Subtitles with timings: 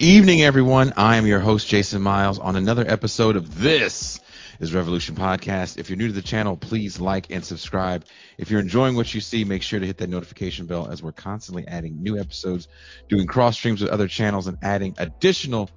[0.00, 0.94] Evening, everyone.
[0.96, 4.18] I am your host, Jason Myles, on another episode of This
[4.58, 5.76] is Revolution Podcast.
[5.76, 8.06] If you're new to the channel, please like and subscribe.
[8.38, 11.12] If you're enjoying what you see, make sure to hit that notification bell as we're
[11.12, 12.66] constantly adding new episodes,
[13.10, 15.68] doing cross streams with other channels, and adding additional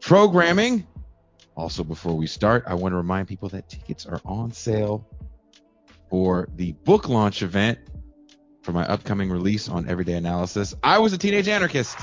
[0.00, 0.86] programming.
[1.54, 5.06] Also, before we start, I want to remind people that tickets are on sale
[6.08, 7.80] for the book launch event
[8.62, 10.74] for my upcoming release on Everyday Analysis.
[10.82, 11.98] I was a teenage anarchist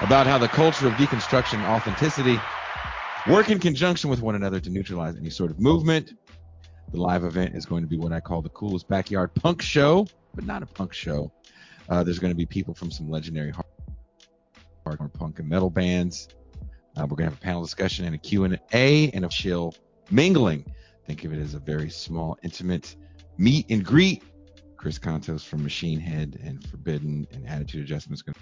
[0.00, 2.38] about how the culture of deconstruction authenticity
[3.28, 6.14] work in conjunction with one another to neutralize any sort of movement.
[6.92, 10.06] The live event is going to be what I call the coolest backyard punk show,
[10.34, 11.32] but not a punk show.
[11.88, 13.52] Uh, there's going to be people from some legendary
[14.86, 16.28] hardcore punk and metal bands.
[16.96, 19.74] Uh, we're going to have a panel discussion and a Q&A and a chill
[20.10, 20.64] mingling.
[21.06, 22.94] Think of it as a very small, intimate
[23.36, 24.22] meet and greet.
[24.76, 28.40] Chris Kontos from Machine Head and Forbidden and Attitude Adjustment is going to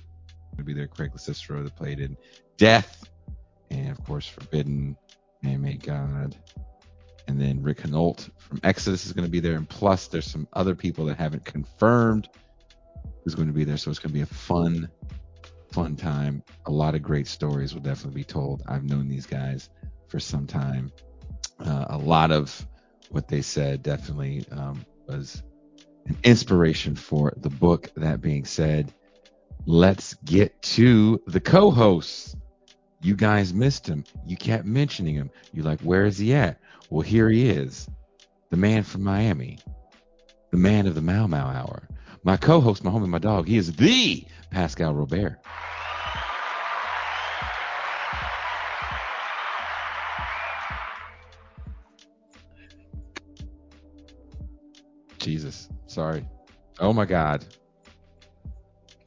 [0.65, 0.87] be there.
[0.87, 2.17] Craig Locicero that played in
[2.57, 3.07] Death
[3.71, 4.97] and of course Forbidden,
[5.43, 6.37] and May God,
[7.29, 10.47] and then Rick Hunolt from Exodus is going to be there, and plus there's some
[10.53, 12.29] other people that haven't confirmed
[13.25, 14.89] who's going to be there, so it's going to be a fun,
[15.73, 16.43] fun time.
[16.67, 18.63] A lot of great stories will definitely be told.
[18.67, 19.69] I've known these guys
[20.09, 20.93] for some time.
[21.59, 22.67] Uh, a lot of
[23.11, 25.43] what they said definitely um, was
[26.07, 27.91] an inspiration for the book.
[27.97, 28.93] That being said,
[29.65, 32.37] let's get to the co-hosts.
[33.01, 34.05] You guys missed him.
[34.27, 35.31] You kept mentioning him.
[35.53, 36.59] You're like, where is he at?
[36.91, 37.89] Well, here he is.
[38.51, 39.59] The man from Miami.
[40.51, 41.89] The man of the Mau Mau Hour.
[42.25, 43.47] My co-host, my homie, my dog.
[43.47, 45.39] He is the Pascal Robert.
[55.19, 55.69] Jesus.
[55.87, 56.25] Sorry.
[56.79, 57.45] Oh my God.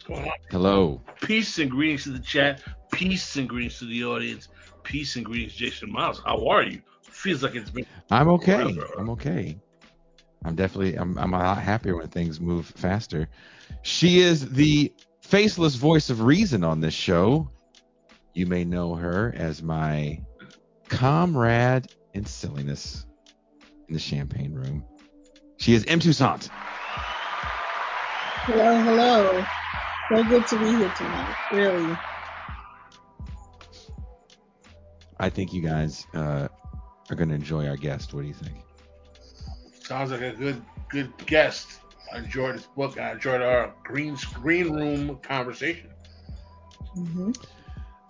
[0.09, 0.38] What's going on?
[0.50, 1.02] Hello.
[1.22, 2.64] Peace and greetings to the chat.
[2.92, 4.50] Peace and greetings to the audience.
[4.84, 6.20] Peace and greetings, Jason Myles.
[6.25, 6.81] How are you?
[7.03, 7.86] Feels like it's been.
[8.09, 8.74] I'm okay.
[8.74, 8.88] Forever.
[8.97, 9.58] I'm okay.
[10.46, 13.30] I'm definitely I'm I'm a lot happier when things move faster.
[13.84, 17.50] She is the faceless voice of reason on this show.
[18.34, 20.22] You may know her as my
[20.88, 23.06] comrade in silliness
[23.88, 24.86] in the champagne room.
[25.58, 26.00] She is M.
[26.00, 26.50] Toussaint.
[28.46, 29.46] Hello, hello.
[30.09, 31.36] So good to be here tonight.
[31.52, 31.97] Really.
[35.20, 36.47] I think you guys uh,
[37.09, 38.14] are going to enjoy our guest.
[38.14, 38.56] What do you think?
[39.84, 41.79] Sounds like a good good guest.
[42.14, 43.00] I enjoyed this book.
[43.00, 45.90] I enjoyed our green green room conversation.
[46.96, 47.32] hmm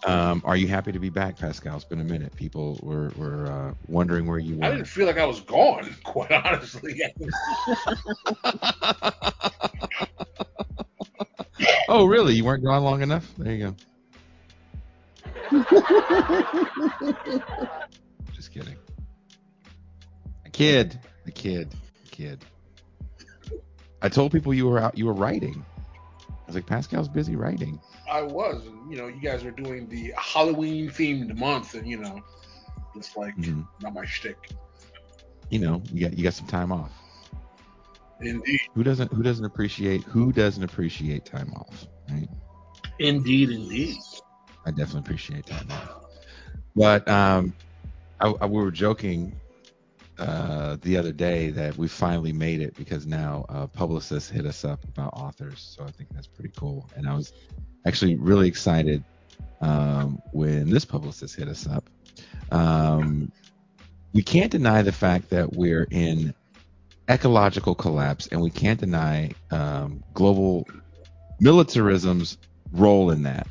[0.05, 1.75] Um, are you happy to be back, Pascal?
[1.75, 2.33] It's been a minute.
[2.35, 4.65] People were were uh, wondering where you were.
[4.65, 7.01] I didn't feel like I was gone, quite honestly.
[11.87, 12.33] oh, really?
[12.35, 13.31] You weren't gone long enough?
[13.37, 13.75] There you go.
[18.33, 18.75] Just kidding.
[20.45, 20.99] A kid.
[21.27, 21.73] A kid.
[22.05, 22.45] A kid.
[24.01, 24.97] I told people you were out.
[24.97, 25.65] You were writing.
[26.29, 27.79] I was like, Pascal's busy writing.
[28.09, 31.97] I was, and you know, you guys are doing the Halloween themed month, and you
[31.97, 32.21] know,
[32.95, 33.67] it's like Mhm.
[33.81, 34.49] not my shtick.
[35.49, 36.91] You know, you got you got some time off.
[38.21, 39.11] Indeed, Who doesn't?
[39.13, 40.03] Who doesn't appreciate?
[40.03, 41.87] Who doesn't appreciate time off?
[42.09, 42.27] Right.
[42.99, 43.97] indeed, indeed.
[44.65, 46.05] I definitely appreciate time off.
[46.75, 47.53] But um,
[48.19, 49.39] I, I, we were joking
[50.17, 54.65] uh, the other day that we finally made it because now uh, publicists hit us
[54.65, 55.75] up about authors.
[55.77, 56.89] So I think that's pretty cool.
[56.95, 57.31] And I was
[57.85, 59.03] actually really excited
[59.61, 61.89] um, when this publicist hit us up.
[62.51, 63.31] Um,
[64.13, 66.33] we can't deny the fact that we're in
[67.09, 70.67] ecological collapse, and we can't deny um, global
[71.41, 72.37] militarism's
[72.71, 73.47] role in that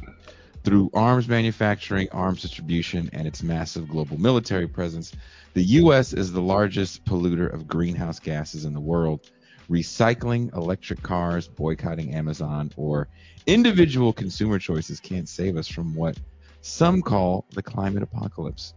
[0.69, 5.13] through arms manufacturing, arms distribution, and its massive global military presence,
[5.55, 6.13] the U.S.
[6.13, 9.31] is the largest polluter of greenhouse gases in the world.
[9.71, 13.09] Recycling electric cars, boycotting Amazon, or
[13.47, 16.19] individual consumer choices can't save us from what
[16.61, 18.75] some call the climate apocalypse.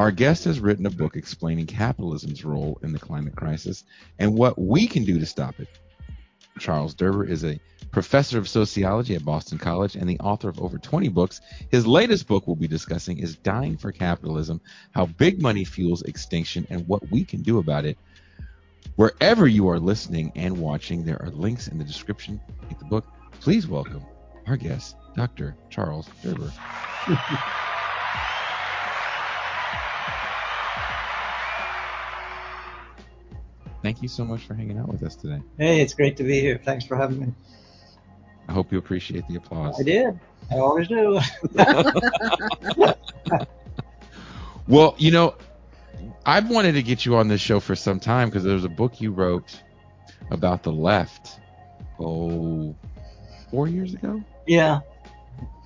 [0.00, 3.84] Our guest has written a book explaining capitalism's role in the climate crisis
[4.18, 5.68] and what we can do to stop it.
[6.58, 7.60] Charles Derber is a
[7.90, 11.42] professor of sociology at Boston College and the author of over 20 books.
[11.70, 14.62] His latest book we'll be discussing is Dying for Capitalism
[14.92, 17.98] How Big Money Fuels Extinction and What We Can Do About It.
[18.96, 23.04] Wherever you are listening and watching, there are links in the description of the book.
[23.40, 24.02] Please welcome
[24.46, 25.54] our guest, Dr.
[25.68, 26.50] Charles Derber.
[33.82, 35.42] Thank you so much for hanging out with us today.
[35.56, 36.60] Hey, it's great to be here.
[36.62, 37.34] Thanks for having me.
[38.48, 39.80] I hope you appreciate the applause.
[39.80, 40.18] I did.
[40.50, 41.20] I always do.
[44.68, 45.34] well, you know,
[46.26, 49.00] I've wanted to get you on this show for some time because there's a book
[49.00, 49.58] you wrote
[50.30, 51.40] about the left.
[51.98, 52.74] Oh,
[53.50, 54.22] four years ago.
[54.46, 54.80] Yeah.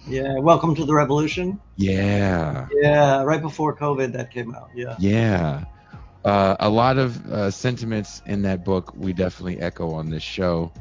[0.06, 0.38] Yeah.
[0.38, 1.60] Welcome to the revolution.
[1.76, 2.68] Yeah.
[2.80, 3.22] Yeah.
[3.22, 4.70] Right before COVID, that came out.
[4.74, 4.96] Yeah.
[4.98, 5.64] Yeah.
[6.24, 10.72] Uh, a lot of uh, sentiments in that book we definitely echo on this show.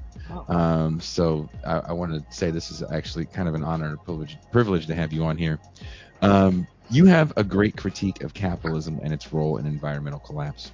[0.48, 4.04] Um, so I, I want to say this is actually kind of an honor and
[4.04, 5.60] privilege, privilege to have you on here.
[6.22, 10.72] Um, you have a great critique of capitalism and its role in environmental collapse.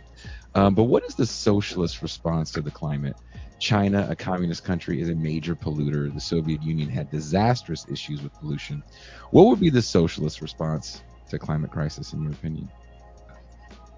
[0.56, 3.16] Um, but what is the socialist response to the climate?
[3.60, 6.14] China, a communist country, is a major polluter.
[6.14, 8.84] The Soviet Union had disastrous issues with pollution.
[9.32, 12.70] What would be the socialist response to climate crisis, in your opinion?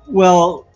[0.08, 0.68] Well,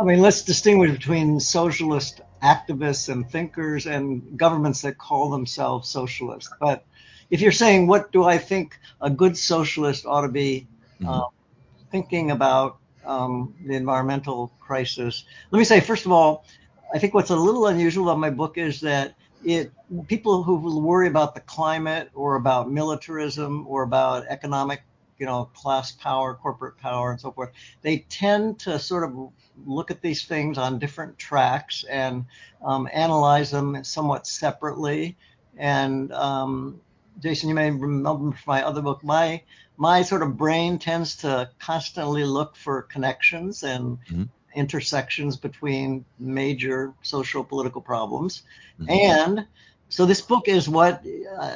[0.00, 6.50] I mean, let's distinguish between socialist activists and thinkers and governments that call themselves socialist.
[6.60, 6.84] But
[7.30, 10.66] if you're saying, what do I think a good socialist ought to be
[11.00, 11.08] mm-hmm.
[11.08, 11.24] uh,
[11.90, 15.24] thinking about um, the environmental crisis?
[15.50, 16.44] Let me say, first of all,
[16.94, 19.72] I think what's a little unusual about my book is that it
[20.08, 24.82] people who worry about the climate or about militarism or about economic
[25.18, 27.50] you know class power corporate power and so forth
[27.82, 29.32] they tend to sort of
[29.66, 32.24] look at these things on different tracks and
[32.64, 35.16] um, analyze them somewhat separately
[35.56, 36.80] and um,
[37.20, 39.40] jason you may remember from my other book my
[39.76, 44.24] my sort of brain tends to constantly look for connections and mm-hmm
[44.54, 48.42] intersections between major social political problems.
[48.80, 48.90] Mm-hmm.
[48.90, 49.46] And
[49.88, 51.04] so this book is what,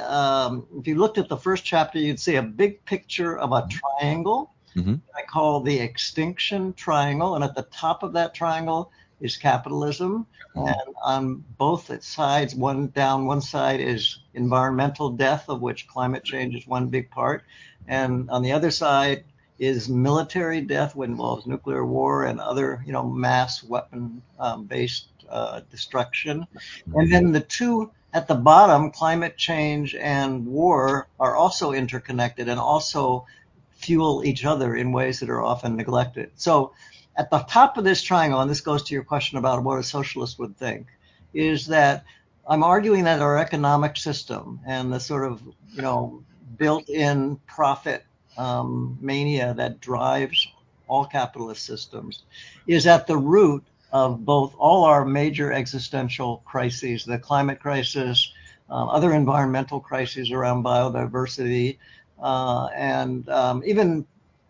[0.07, 3.61] um, if you looked at the first chapter, you'd see a big picture of a
[3.61, 3.77] mm-hmm.
[3.77, 4.53] triangle.
[4.75, 4.95] Mm-hmm.
[5.15, 7.35] I call the extinction triangle.
[7.35, 10.25] And at the top of that triangle is capitalism.
[10.55, 10.67] Mm-hmm.
[10.67, 16.23] And on both its sides, one down one side is environmental death, of which climate
[16.23, 17.43] change is one big part.
[17.87, 19.25] And on the other side
[19.59, 25.09] is military death, what involves nuclear war and other, you know, mass weapon um, based
[25.29, 26.47] uh, destruction.
[26.95, 32.59] And then the two at the bottom, climate change and war, are also interconnected and
[32.59, 33.25] also
[33.71, 36.31] fuel each other in ways that are often neglected.
[36.35, 36.73] So
[37.15, 39.83] at the top of this triangle, and this goes to your question about what a
[39.83, 40.87] socialist would think,
[41.33, 42.05] is that
[42.47, 45.41] I'm arguing that our economic system and the sort of,
[45.71, 46.23] you know,
[46.57, 48.05] built-in profit
[48.37, 50.47] um, mania that drives
[50.87, 52.23] all capitalist systems
[52.67, 53.63] is at the root
[53.93, 58.33] of both all our major existential crises the climate crisis,
[58.69, 61.77] uh, other environmental crises around biodiversity,
[62.21, 64.05] uh, and um, even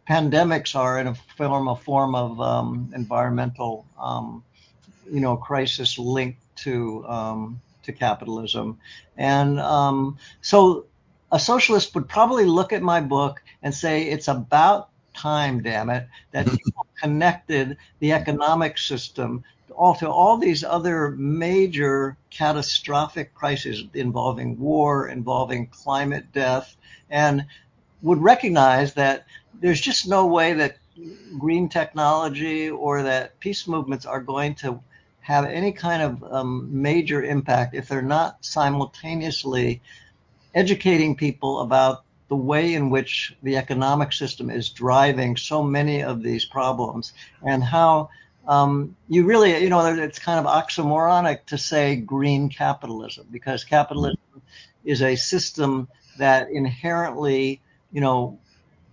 [0.09, 4.43] pandemics are in a form, a form of um, environmental um,
[5.11, 8.79] you know, crisis linked to um, to capitalism.
[9.17, 10.85] And um, so
[11.33, 16.07] a socialist would probably look at my book and say it's about time, damn it,
[16.31, 16.47] that
[16.99, 19.43] connected the economic system
[19.75, 26.75] all to all these other major catastrophic crises involving war, involving climate death,
[27.09, 27.45] and
[28.01, 29.25] would recognize that
[29.61, 30.77] there's just no way that
[31.39, 34.79] green technology or that peace movements are going to
[35.21, 39.81] have any kind of um, major impact if they're not simultaneously
[40.53, 42.03] educating people about
[42.33, 47.13] the way in which the economic system is driving so many of these problems
[47.43, 48.09] and how
[48.47, 54.17] um, you really, you know, it's kind of oxymoronic to say green capitalism because capitalism
[54.83, 55.87] is a system
[56.17, 57.61] that inherently,
[57.91, 58.39] you know,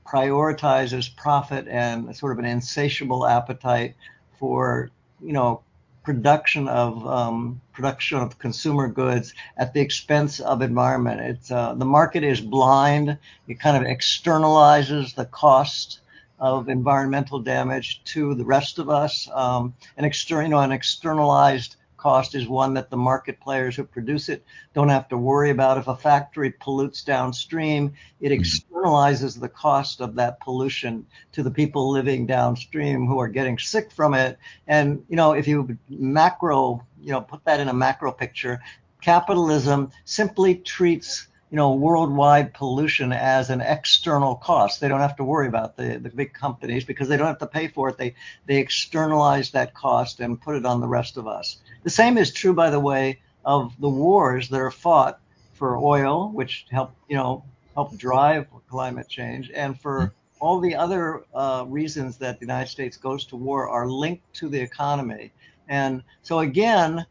[0.06, 3.94] prioritizes profit and sort of an insatiable appetite
[4.38, 4.90] for,
[5.22, 5.62] you know,
[6.12, 11.20] production of um, production of consumer goods at the expense of environment.
[11.20, 13.16] It's uh, the market is blind.
[13.46, 16.00] It kind of externalizes the cost
[16.40, 19.28] of environmental damage to the rest of us.
[19.32, 23.84] Um, an external, you know, an externalized cost is one that the market players who
[23.84, 25.78] produce it don't have to worry about.
[25.78, 28.40] If a factory pollutes downstream, it mm-hmm.
[28.40, 33.92] externalizes the cost of that pollution to the people living downstream who are getting sick
[33.92, 34.38] from it.
[34.66, 38.60] And, you know, if you macro, you know, put that in a macro picture,
[39.00, 44.80] capitalism simply treats you know, worldwide pollution as an external cost.
[44.80, 47.46] They don't have to worry about the, the big companies because they don't have to
[47.46, 47.98] pay for it.
[47.98, 48.14] They
[48.46, 51.58] they externalize that cost and put it on the rest of us.
[51.82, 55.20] The same is true, by the way, of the wars that are fought
[55.54, 61.24] for oil, which help you know help drive climate change, and for all the other
[61.34, 65.32] uh, reasons that the United States goes to war are linked to the economy.
[65.68, 67.04] And so again,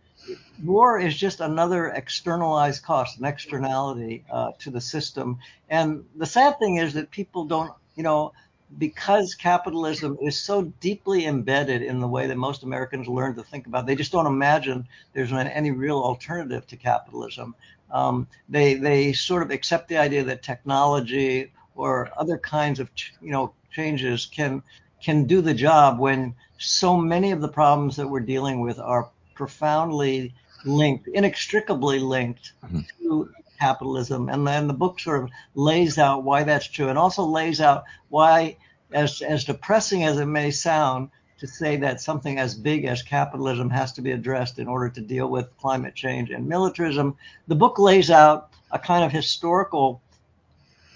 [0.63, 5.38] war is just another externalized cost, an externality uh, to the system.
[5.69, 8.33] And the sad thing is that people don't, you know,
[8.77, 13.65] because capitalism is so deeply embedded in the way that most Americans learn to think
[13.65, 17.55] about, they just don't imagine there's any real alternative to capitalism.
[17.91, 22.89] Um, they they sort of accept the idea that technology or other kinds of
[23.21, 24.62] you know changes can
[25.01, 29.09] can do the job when so many of the problems that we're dealing with are
[29.39, 30.34] profoundly
[30.65, 32.81] linked, inextricably linked mm-hmm.
[33.01, 34.27] to capitalism.
[34.27, 37.86] And then the book sort of lays out why that's true and also lays out
[38.10, 38.58] why,
[38.91, 43.69] as, as depressing as it may sound, to say that something as big as capitalism
[43.69, 47.15] has to be addressed in order to deal with climate change and militarism.
[47.48, 50.01] The book lays out a kind of historical,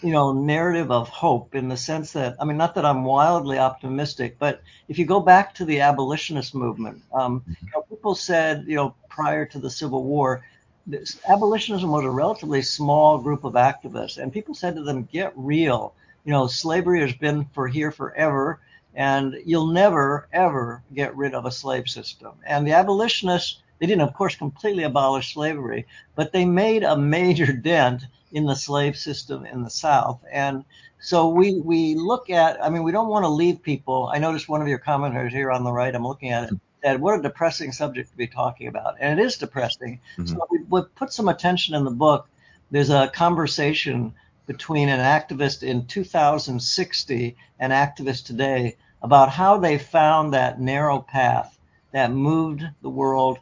[0.04, 3.58] you know, narrative of hope in the sense that, I mean, not that I'm wildly
[3.58, 8.66] optimistic, but if you go back to the abolitionist movement, um, you know, people said,
[8.68, 10.44] you know, prior to the Civil War,
[10.86, 15.32] this, abolitionism was a relatively small group of activists, and people said to them, "Get
[15.36, 15.94] real."
[16.26, 18.60] You know, slavery has been for here forever,
[18.94, 22.34] and you'll never ever get rid of a slave system.
[22.46, 25.86] And the abolitionists, they didn't, of course, completely abolish slavery,
[26.16, 30.22] but they made a major dent in the slave system in the South.
[30.32, 30.64] And
[31.02, 32.64] so we we look at.
[32.64, 34.10] I mean, we don't want to leave people.
[34.14, 35.94] I noticed one of your commenters here on the right.
[35.94, 38.96] I'm looking at it said, what a depressing subject to be talking about.
[39.02, 40.00] And it is depressing.
[40.18, 40.28] Mm-hmm.
[40.28, 42.30] So we, we put some attention in the book.
[42.72, 44.14] There's a conversation
[44.48, 51.60] between an activist in 2060 and activist today about how they found that narrow path
[51.92, 53.40] that moved the world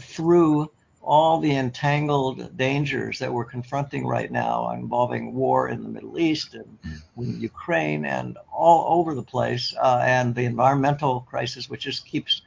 [0.00, 0.70] through
[1.08, 6.54] all the entangled dangers that we're confronting right now involving war in the Middle East
[6.54, 7.40] and mm.
[7.40, 12.42] Ukraine and all over the place, uh, and the environmental crisis, which just keeps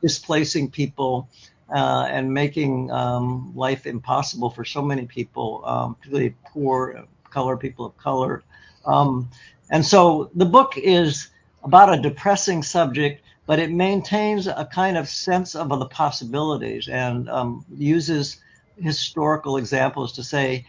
[0.00, 1.28] displacing people
[1.74, 7.84] uh, and making um, life impossible for so many people, um, particularly poor, color people
[7.84, 8.42] of color.
[8.86, 9.28] Um,
[9.70, 11.28] and so the book is
[11.64, 17.28] about a depressing subject but it maintains a kind of sense of the possibilities and
[17.30, 18.38] um, uses
[18.76, 20.66] historical examples to say,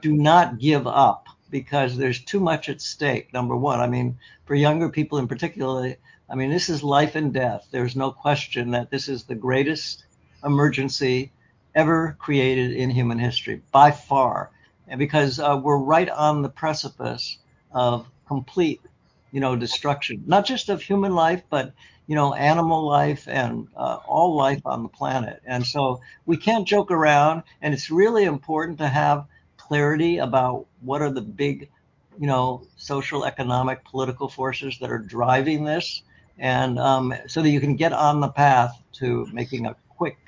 [0.00, 3.32] do not give up because there's too much at stake.
[3.32, 5.94] Number one, I mean, for younger people in particular,
[6.30, 7.66] I mean, this is life and death.
[7.70, 10.04] There's no question that this is the greatest
[10.44, 11.32] emergency
[11.74, 14.50] ever created in human history by far.
[14.88, 17.38] And because uh, we're right on the precipice
[17.72, 18.80] of complete,
[19.30, 21.72] you know, destruction, not just of human life, but
[22.12, 25.40] you know, animal life and uh, all life on the planet.
[25.46, 29.24] And so we can't joke around, and it's really important to have
[29.56, 31.70] clarity about what are the big,
[32.20, 36.02] you know, social, economic, political forces that are driving this,
[36.36, 40.18] and um, so that you can get on the path to making a quick,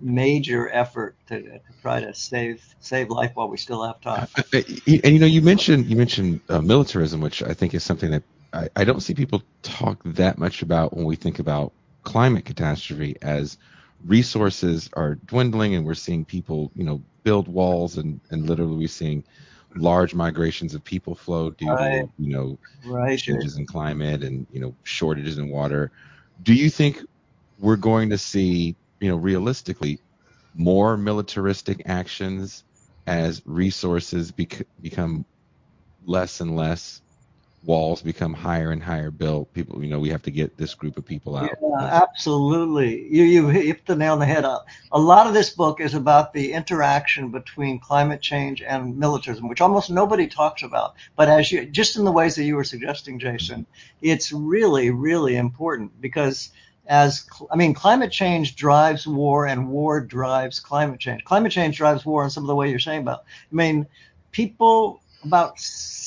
[0.00, 4.28] major effort to, to try to save save life while we still have time.
[4.52, 8.22] And you know, you mentioned you mentioned uh, militarism, which I think is something that
[8.56, 11.72] I, I don't see people talk that much about when we think about
[12.04, 13.58] climate catastrophe as
[14.04, 18.88] resources are dwindling and we're seeing people, you know, build walls and, and literally we're
[18.88, 19.24] seeing
[19.74, 22.02] large migrations of people flow due right.
[22.02, 23.18] to, you know, right.
[23.18, 25.90] changes in climate and, you know, shortages in water.
[26.42, 27.02] Do you think
[27.58, 29.98] we're going to see, you know, realistically
[30.54, 32.64] more militaristic actions
[33.06, 35.26] as resources bec- become
[36.06, 37.02] less and less
[37.66, 40.96] walls become higher and higher built, people, you know, we have to get this group
[40.96, 41.50] of people out.
[41.60, 43.06] Yeah, absolutely.
[43.10, 44.44] You you hit the nail on the head.
[44.44, 44.60] Uh,
[44.92, 49.60] a lot of this book is about the interaction between climate change and militarism, which
[49.60, 50.94] almost nobody talks about.
[51.16, 53.66] But as you just in the ways that you were suggesting, Jason,
[54.00, 56.50] it's really really important because
[56.88, 61.24] as I mean, climate change drives war, and war drives climate change.
[61.24, 63.24] Climate change drives war, in some of the way you're saying about.
[63.50, 63.86] I mean,
[64.30, 65.58] people about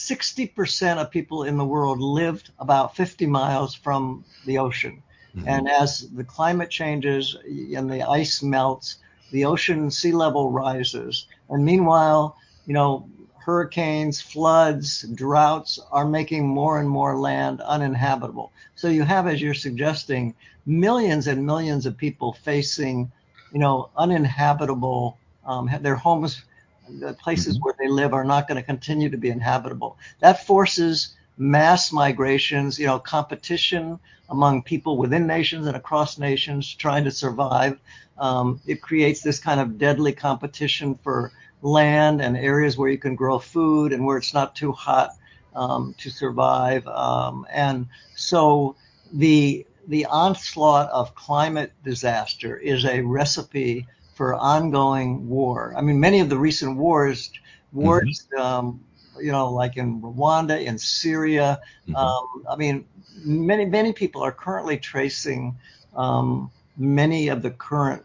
[0.10, 5.04] 60% of people in the world lived about 50 miles from the ocean.
[5.36, 5.48] Mm-hmm.
[5.48, 8.98] And as the climate changes and the ice melts,
[9.32, 11.28] the ocean sea level rises.
[11.50, 18.52] And meanwhile, you know, hurricanes, floods, droughts are making more and more land uninhabitable.
[18.76, 20.36] So you have, as you're suggesting,
[20.66, 23.12] millions and millions of people facing,
[23.54, 26.44] you know, uninhabitable, um, their homes
[26.90, 27.64] the places mm-hmm.
[27.64, 29.98] where they live are not going to continue to be inhabitable.
[30.20, 37.04] That forces mass migrations, you know, competition among people within nations and across nations trying
[37.06, 37.80] to survive.
[38.18, 41.32] Um, it creates this kind of deadly competition for
[41.62, 45.12] land and areas where you can grow food and where it's not too hot
[45.56, 46.86] um, to survive.
[46.88, 48.76] Um, and so
[49.14, 53.88] the the onslaught of climate disaster is a recipe
[54.20, 55.74] for ongoing war.
[55.78, 57.32] I mean, many of the recent wars,
[57.72, 58.84] wars, um,
[59.18, 61.62] you know, like in Rwanda, in Syria.
[61.88, 61.96] Mhm.
[61.96, 62.84] Um, I mean,
[63.24, 65.56] many many people are currently tracing
[65.96, 68.04] um, many of the current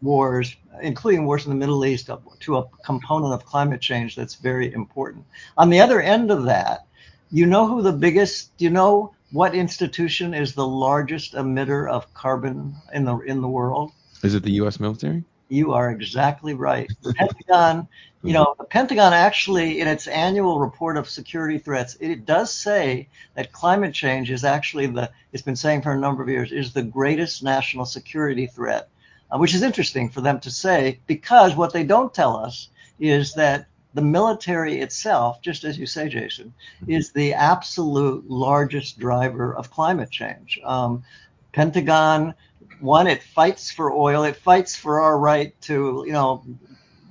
[0.00, 2.08] wars, including wars in the Middle East,
[2.40, 5.26] to a component of climate change that's very important.
[5.58, 6.86] On the other end of that,
[7.30, 12.74] you know who the biggest, you know what institution is the largest emitter of carbon
[12.94, 13.92] in the in the world?
[14.22, 14.80] Is it the U.S.
[14.80, 15.22] military?
[15.48, 16.90] You are exactly right.
[17.02, 17.86] The Pentagon,
[18.22, 23.08] you know, the Pentagon actually, in its annual report of security threats, it does say
[23.34, 26.72] that climate change is actually the, it's been saying for a number of years, is
[26.72, 28.88] the greatest national security threat,
[29.30, 33.34] uh, which is interesting for them to say because what they don't tell us is
[33.34, 36.52] that the military itself, just as you say, Jason,
[36.88, 40.58] is the absolute largest driver of climate change.
[40.64, 41.04] Um,
[41.52, 42.34] Pentagon,
[42.80, 44.24] one, it fights for oil.
[44.24, 46.44] It fights for our right to, you know,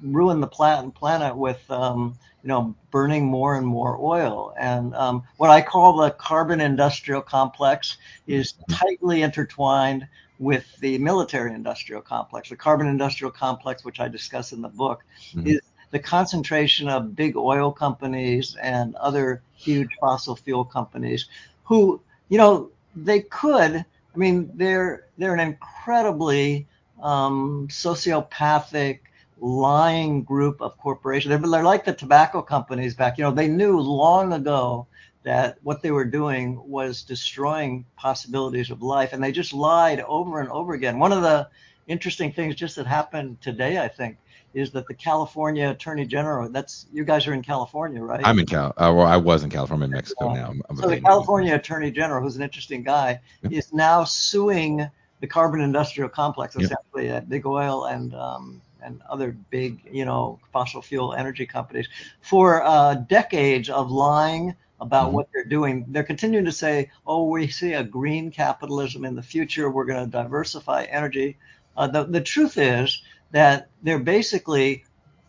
[0.02, 4.54] ruin the planet, planet with, um, you know, burning more and more oil.
[4.60, 7.98] And um, what I call the carbon industrial complex
[8.28, 10.08] is tightly intertwined
[10.40, 12.50] with the military industrial complex.
[12.50, 15.04] The carbon industrial complex, which I discuss in the book,
[15.36, 15.48] Mhm.
[15.48, 21.28] is the concentration of big oil companies and other huge fossil fuel companies
[21.64, 26.68] who, you know, they could I mean, they're they're an incredibly
[27.02, 29.00] um, sociopathic,
[29.40, 31.30] lying group of corporations.
[31.30, 33.18] They're, they're like the tobacco companies back.
[33.18, 34.88] You know, they knew long ago
[35.24, 40.40] that what they were doing was destroying possibilities of life, and they just lied over
[40.40, 41.00] and over again.
[41.00, 41.48] One of the
[41.88, 44.18] interesting things just that happened today, I think,
[44.54, 46.50] is that the California Attorney General.
[46.50, 48.22] That's you guys are in California, right?
[48.24, 48.68] I'm in Cal.
[48.78, 50.42] Uh, well, I was in California, I'm in Mexico Yeah.
[50.42, 50.50] now.
[50.52, 51.02] I'm, I'm So the.
[51.02, 53.52] California Attorney General, who's an interesting guy, Yep.
[53.52, 54.90] is now suing
[55.22, 60.40] the carbon industrial complex, essentially uh, big oil and um, and other big, you know,
[60.52, 61.88] fossil fuel energy companies
[62.22, 65.14] for uh, decades of lying about Mhm.
[65.14, 65.86] what they're doing.
[65.88, 69.72] They're continuing to say, "Oh, we see a green capitalism in the future.
[69.72, 71.38] We're going to diversify energy."
[71.78, 73.02] Uh, the the truth is
[73.34, 74.86] that they're basically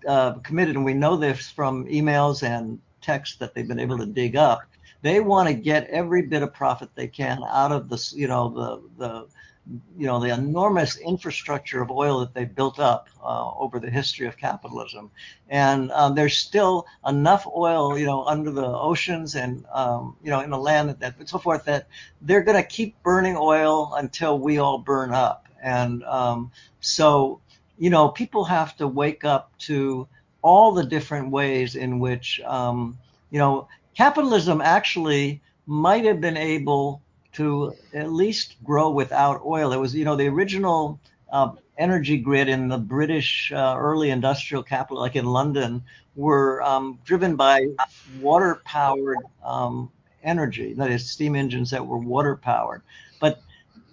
[0.07, 4.07] uh, committed, and we know this from emails and texts that they've been able to
[4.07, 4.61] dig up.
[5.03, 8.49] They want to get every bit of profit they can out of the, you know,
[8.49, 9.27] the the
[9.97, 14.27] you know the enormous infrastructure of oil that they've built up uh, over the history
[14.27, 15.11] of capitalism,
[15.49, 20.41] and um, there's still enough oil, you know, under the oceans and um, you know
[20.41, 21.87] in the land that, that so forth that
[22.23, 27.41] they're going to keep burning oil until we all burn up, and um, so
[27.79, 30.07] you know people have to wake up to
[30.43, 32.99] all the different ways in which um,
[33.31, 39.73] you know capitalism actually might have been able to at least grow without oil.
[39.73, 41.01] It was, you know, the original
[41.33, 45.83] uh, energy grid in the British uh, early industrial capital, like in London,
[46.15, 47.67] were um, driven by
[48.15, 49.91] water powered um,
[50.23, 52.83] energy, that is, steam engines that were water powered.
[53.21, 53.43] But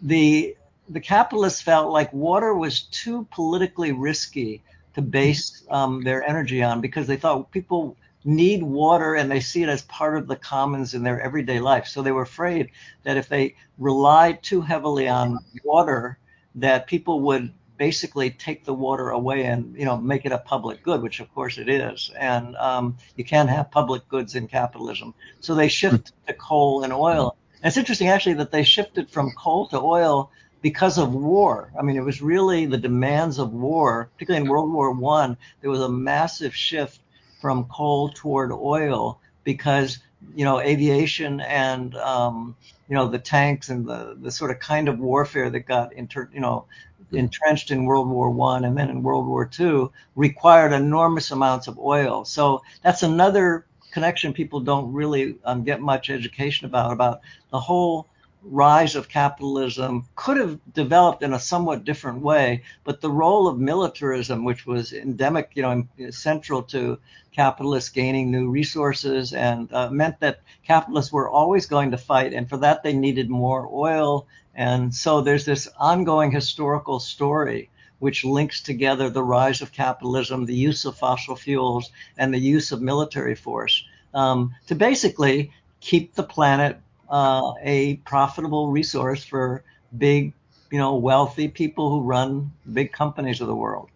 [0.02, 0.56] the
[0.91, 4.62] the capitalists felt like water was too politically risky
[4.93, 9.63] to base um, their energy on because they thought people need water and they see
[9.63, 11.88] it as part of the commons in their everyday life.
[11.88, 12.71] So they were afraid
[13.04, 16.17] that if they relied too heavily on water,
[16.56, 20.84] that people would basically take the water away and you know make it a public
[20.84, 22.12] good, which of course it is.
[22.19, 25.15] And um, you can't have public goods in capitalism.
[25.39, 27.38] So they shift to coal and oil.
[27.63, 31.71] And it's interesting actually that they shifted from coal to oil because of war.
[31.78, 35.38] I mean, it was really the demands of war, particularly in World War One.
[35.62, 37.00] There was a massive shift
[37.41, 40.00] from coal toward oil because
[40.36, 42.56] you know aviation and um,
[42.88, 46.30] you know the tanks and the the sort of kind of warfare that got inter,
[46.34, 46.65] you know
[47.12, 51.80] entrenched in World War One and then in World War Two required enormous amounts of
[51.80, 52.24] oil.
[52.26, 57.21] So that's another connection people don't really um, get much education about about
[57.52, 58.08] the whole
[58.43, 63.60] rise of capitalism could have developed in a somewhat different way, but the role of
[63.60, 66.99] militarism, which was endemic, you know, central to
[67.32, 72.49] capitalists gaining new resources, and uh, meant that capitalists were always going to fight, and
[72.49, 74.27] for that they needed more oil.
[74.56, 80.56] And so there's this ongoing historical story which links together the rise of capitalism, the
[80.56, 85.51] use of fossil fuels, and the use of military force um, to basically
[85.82, 86.80] keep the planet
[87.12, 89.63] uh, a profitable resource for
[89.97, 90.34] big,
[90.71, 93.89] you know, wealthy people who run big companies of the world.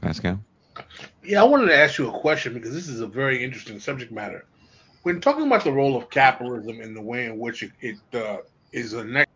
[0.00, 0.40] Pascal.
[1.22, 4.12] Yeah, I wanted to ask you a question because this is a very interesting subject
[4.12, 4.46] matter.
[5.02, 8.38] When talking about the role of capitalism and the way in which it, it uh,
[8.72, 9.30] is a next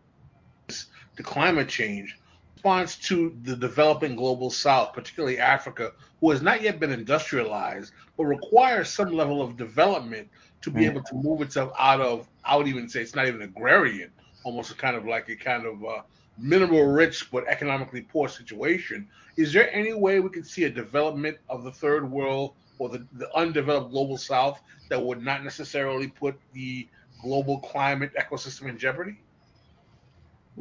[1.15, 2.17] to climate change,
[2.55, 8.25] response to the developing global south, particularly Africa, who has not yet been industrialized, but
[8.25, 10.29] requires some level of development
[10.61, 13.41] to be able to move itself out of, I would even say it's not even
[13.41, 14.11] agrarian,
[14.43, 16.01] almost a kind of like a kind of uh,
[16.37, 19.07] minimal rich but economically poor situation.
[19.37, 23.05] Is there any way we could see a development of the third world or the,
[23.13, 26.87] the undeveloped global south that would not necessarily put the
[27.21, 29.17] global climate ecosystem in jeopardy?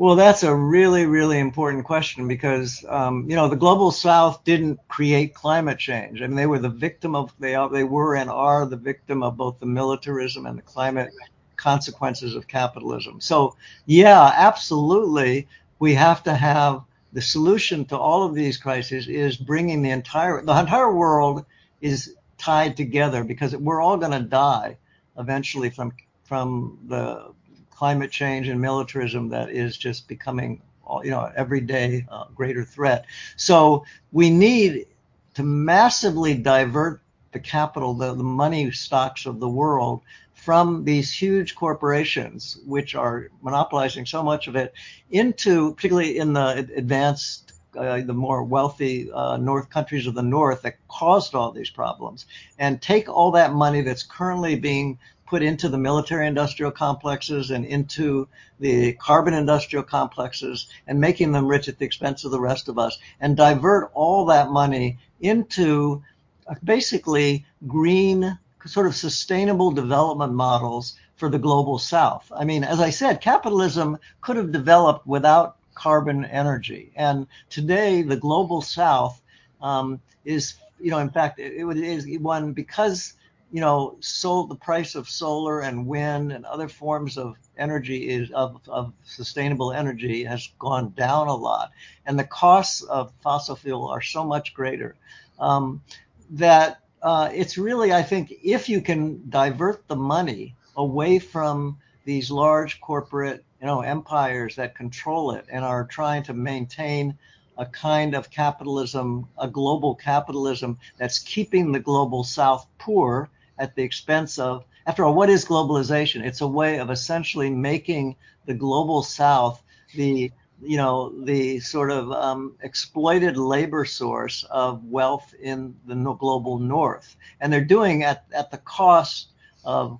[0.00, 4.80] Well, that's a really, really important question because um, you know the global South didn't
[4.88, 6.22] create climate change.
[6.22, 9.22] I mean, they were the victim of they are, they were and are the victim
[9.22, 11.10] of both the militarism and the climate
[11.56, 13.20] consequences of capitalism.
[13.20, 15.46] So, yeah, absolutely,
[15.80, 16.82] we have to have
[17.12, 21.44] the solution to all of these crises is bringing the entire the entire world
[21.82, 24.78] is tied together because we're all going to die
[25.18, 25.92] eventually from
[26.24, 27.34] from the
[27.80, 30.60] climate change and militarism that is just becoming
[31.02, 33.06] you know every day uh, greater threat.
[33.36, 34.86] So we need
[35.32, 37.00] to massively divert
[37.32, 40.02] the capital, the, the money stocks of the world
[40.34, 44.74] from these huge corporations, which are monopolizing so much of it,
[45.10, 50.60] into particularly in the advanced, uh, the more wealthy uh, North countries of the North
[50.62, 52.26] that caused all these problems,
[52.58, 54.98] and take all that money that's currently being
[55.30, 58.26] put into the military industrial complexes and into
[58.58, 62.80] the carbon industrial complexes and making them rich at the expense of the rest of
[62.80, 66.02] us and divert all that money into
[66.48, 72.30] uh, basically green sort of sustainable development models for the global south.
[72.36, 76.90] I mean, as I said, capitalism could have developed without carbon energy.
[76.96, 79.22] And today, the global south
[79.62, 83.14] um, is, you know, in fact, it, it is one because
[83.52, 88.30] you know, so the price of solar and wind and other forms of energy is
[88.30, 91.70] of, of sustainable energy has gone down a lot,
[92.06, 94.94] and the costs of fossil fuel are so much greater
[95.40, 95.82] um,
[96.30, 102.30] that uh, it's really, I think, if you can divert the money away from these
[102.30, 107.16] large corporate, you know, empires that control it and are trying to maintain
[107.58, 113.28] a kind of capitalism, a global capitalism that's keeping the global South poor
[113.60, 116.24] at the expense of, after all, what is globalization?
[116.24, 119.62] It's a way of essentially making the global South
[119.94, 126.58] the you know the sort of um, exploited labor source of wealth in the global
[126.58, 129.28] north and they're doing at, at the cost
[129.64, 129.98] of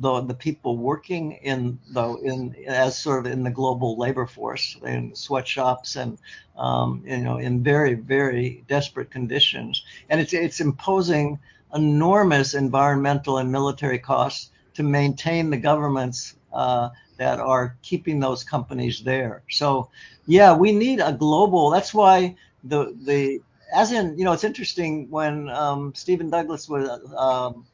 [0.00, 4.76] the the people working in the in as sort of in the global labor force
[4.84, 6.18] in sweatshops and
[6.56, 11.38] um, you know in very very desperate conditions and it's it's imposing
[11.74, 19.02] enormous environmental and military costs to maintain the governments uh, that are keeping those companies
[19.02, 19.42] there.
[19.50, 19.90] So,
[20.26, 21.70] yeah, we need a global.
[21.70, 23.40] That's why the the
[23.74, 27.66] as in you know it's interesting when um, Stephen Douglas was um,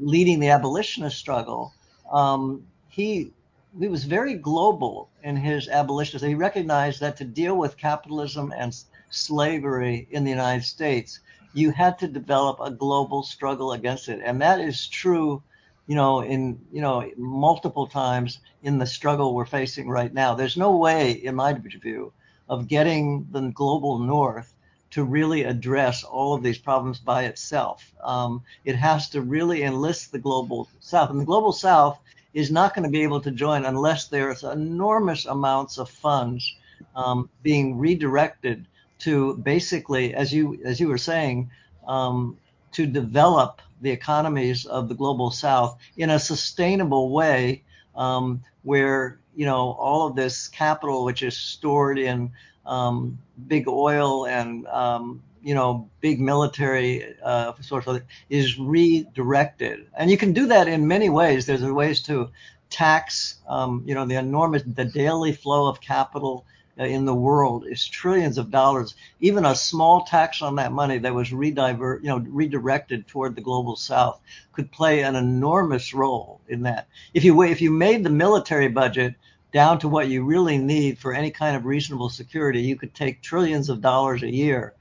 [0.00, 1.72] leading the abolitionist struggle.
[2.10, 3.32] Um, he
[3.78, 6.24] he was very global in his abolitionist.
[6.24, 8.74] He recognized that to deal with capitalism and
[9.10, 11.20] slavery in the United States,
[11.54, 14.20] you had to develop a global struggle against it.
[14.24, 15.42] And that is true,
[15.86, 20.34] you know, in, you know, multiple times in the struggle we're facing right now.
[20.34, 22.12] There's no way, in my view,
[22.48, 24.52] of getting the global north
[24.90, 27.92] to really address all of these problems by itself.
[28.02, 31.10] Um, it has to really enlist the global south.
[31.10, 31.98] And the global south
[32.32, 36.56] is not going to be able to join unless there's enormous amounts of funds
[36.96, 38.66] um, being redirected
[39.00, 41.50] to basically, as you as you were saying,
[41.86, 42.38] um,
[42.72, 47.62] to develop the economies of the global south in a sustainable way,
[47.96, 52.30] um, where you know all of this capital, which is stored in
[52.66, 60.10] um, big oil and um, you know big military uh, sort of is redirected, and
[60.10, 61.46] you can do that in many ways.
[61.46, 62.30] There's ways to
[62.74, 66.44] tax, um, you know, the enormous the daily flow of capital
[66.76, 68.94] in the world is trillions of dollars.
[69.20, 73.40] Even a small tax on that money that was redivert, you know, redirected toward the
[73.40, 74.20] global south
[74.52, 76.88] could play an enormous role in that.
[77.12, 79.14] If you if you made the military budget
[79.52, 83.22] down to what you really need for any kind of reasonable security, you could take
[83.22, 84.74] trillions of dollars a year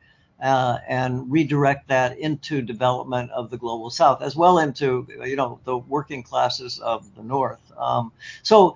[0.43, 5.59] uh, and redirect that into development of the global south as well into you know
[5.63, 8.11] the working classes of the north um,
[8.43, 8.75] so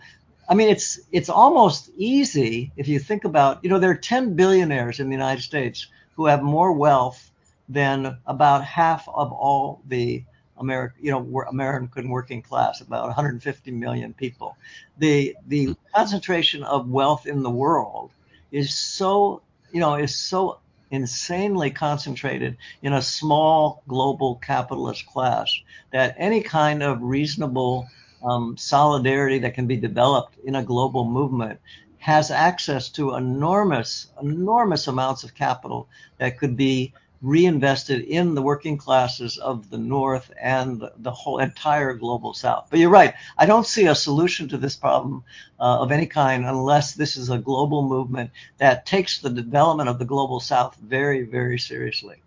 [0.49, 4.36] I mean, it's it's almost easy if you think about, you know, there are 10
[4.36, 7.31] billionaires in the United States who have more wealth
[7.67, 10.23] than about half of all the
[10.57, 14.57] American, you know, American working class, about 150 million people.
[14.97, 18.12] The the concentration of wealth in the world
[18.51, 19.41] is so,
[19.73, 20.60] you know, is so
[20.91, 25.53] insanely concentrated in a small global capitalist class
[25.91, 27.88] that any kind of reasonable
[28.27, 31.59] um, solidarity that can be developed in a global movement
[31.97, 38.77] has access to enormous, enormous amounts of capital that could be reinvested in the working
[38.77, 42.67] classes of the North and the whole entire global South.
[42.69, 43.15] But you're right.
[43.37, 45.23] I don't see a solution to this problem
[45.59, 49.97] uh, of any kind unless this is a global movement that takes the development of
[49.97, 52.21] the global South very, very seriously.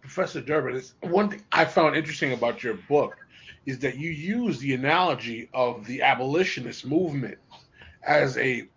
[0.00, 3.16] Professor Derber, one thing I found interesting about your book
[3.66, 7.38] is that you use the analogy of the abolitionist movement
[8.02, 8.68] as a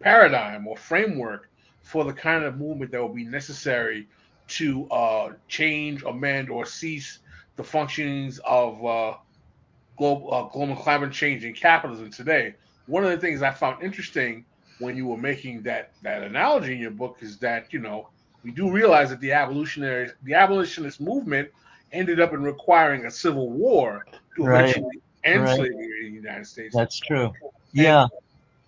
[0.00, 1.48] paradigm or framework
[1.82, 4.08] for the kind of movement that will be necessary
[4.46, 7.20] to uh, change, amend, or cease
[7.56, 9.16] the functionings of uh,
[9.96, 12.54] global, uh, global climate change and capitalism today.
[12.86, 14.44] One of the things I found interesting
[14.78, 18.08] when you were making that that analogy in your book is that you know
[18.42, 21.48] we do realize that the evolutionary the abolitionist movement
[21.92, 24.04] ended up in requiring a civil war
[24.38, 24.76] right.
[25.24, 25.56] end right.
[25.56, 26.74] slavery in the United States.
[26.74, 27.26] That's true.
[27.26, 27.32] And
[27.72, 28.06] yeah.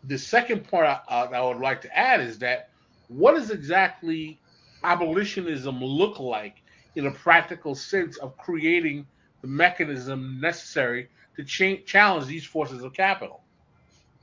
[0.05, 2.71] The second part that I would like to add is that
[3.09, 4.39] what is exactly
[4.85, 6.57] abolitionism look like
[6.95, 9.07] in a practical sense of creating
[9.43, 13.43] the mechanism necessary to cha- challenge these forces of capital?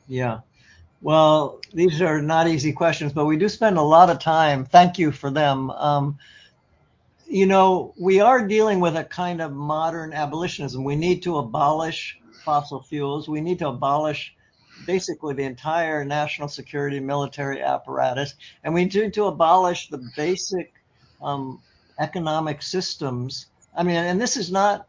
[0.08, 0.39] Yeah.
[1.01, 4.65] Well, these are not easy questions, but we do spend a lot of time.
[4.65, 5.69] Thank you for them.
[5.71, 6.17] Um,
[7.34, 10.84] you know, we are dealing with a kind of modern abolitionism.
[10.84, 13.28] We need to abolish fossil fuels.
[13.28, 14.36] We need to abolish
[14.86, 20.74] basically the entire national security military apparatus, and we need to abolish the basic
[21.24, 21.60] um,
[22.00, 23.48] economic systems.
[23.76, 24.88] I mean, and this is not.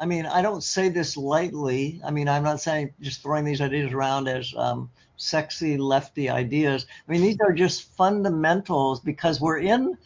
[0.00, 2.00] I mean, I don't say this lightly.
[2.04, 6.86] I mean, I'm not saying just throwing these ideas around as um, sexy lefty ideas.
[7.08, 9.96] I mean, these are just fundamentals because we're in.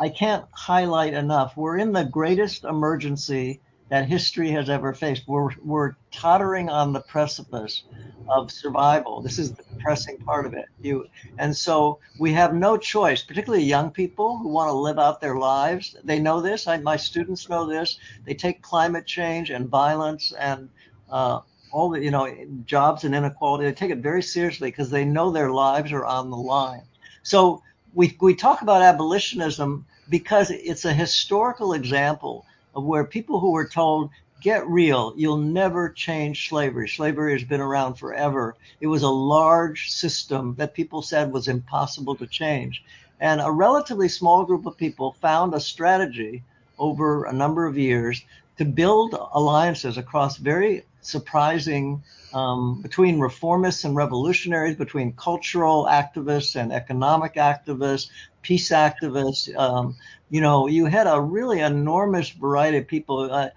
[0.00, 1.56] I can't highlight enough.
[1.56, 5.28] We're in the greatest emergency that history has ever faced.
[5.28, 7.82] We're, we're tottering on the precipice
[8.26, 9.20] of survival.
[9.20, 10.64] This is the depressing part of it.
[10.80, 15.20] You, and so we have no choice, particularly young people who want to live out
[15.20, 15.94] their lives.
[16.04, 16.66] They know this.
[16.66, 17.98] I, my students know this.
[18.24, 20.70] They take climate change and violence and
[21.10, 23.64] uh, all the, you know, jobs and inequality.
[23.64, 26.84] They take it very seriously because they know their lives are on the line.
[27.22, 27.62] So
[27.94, 33.66] we, we talk about abolitionism because it's a historical example of where people who were
[33.66, 36.88] told, get real, you'll never change slavery.
[36.88, 38.56] Slavery has been around forever.
[38.80, 42.82] It was a large system that people said was impossible to change.
[43.20, 46.42] And a relatively small group of people found a strategy
[46.78, 48.24] over a number of years
[48.58, 56.72] to build alliances across very surprising um, between reformists and revolutionaries, between cultural activists and
[56.72, 58.08] economic activists,
[58.40, 59.54] peace activists.
[59.56, 59.96] Um,
[60.30, 63.32] you know, you had a really enormous variety of people.
[63.32, 63.50] Uh,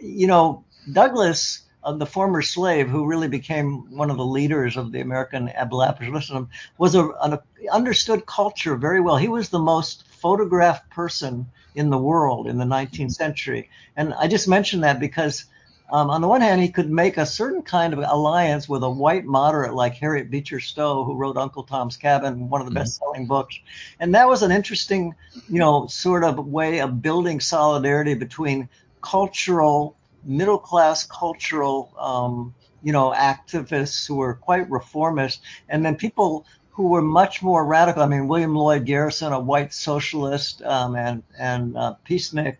[0.00, 4.92] you know, Douglass, uh, the former slave who really became one of the leaders of
[4.92, 6.48] the American abolitionism,
[6.78, 7.38] was a, an
[7.70, 9.16] understood culture very well.
[9.16, 13.70] He was the most photographed person in the world in the 19th century.
[13.96, 15.46] And I just mentioned that because
[15.92, 18.90] um, on the one hand, he could make a certain kind of alliance with a
[18.90, 22.78] white moderate like Harriet Beecher Stowe, who wrote Uncle Tom's Cabin, one of the mm-hmm.
[22.78, 23.58] best-selling books,
[24.00, 25.14] and that was an interesting,
[25.48, 28.68] you know, sort of way of building solidarity between
[29.02, 36.88] cultural, middle-class cultural, um, you know, activists who were quite reformist, and then people who
[36.88, 38.02] were much more radical.
[38.02, 42.56] I mean, William Lloyd Garrison, a white socialist, um, and and uh, peacenik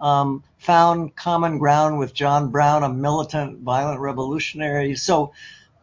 [0.00, 4.96] um, found common ground with John Brown, a militant, violent revolutionary.
[4.96, 5.32] So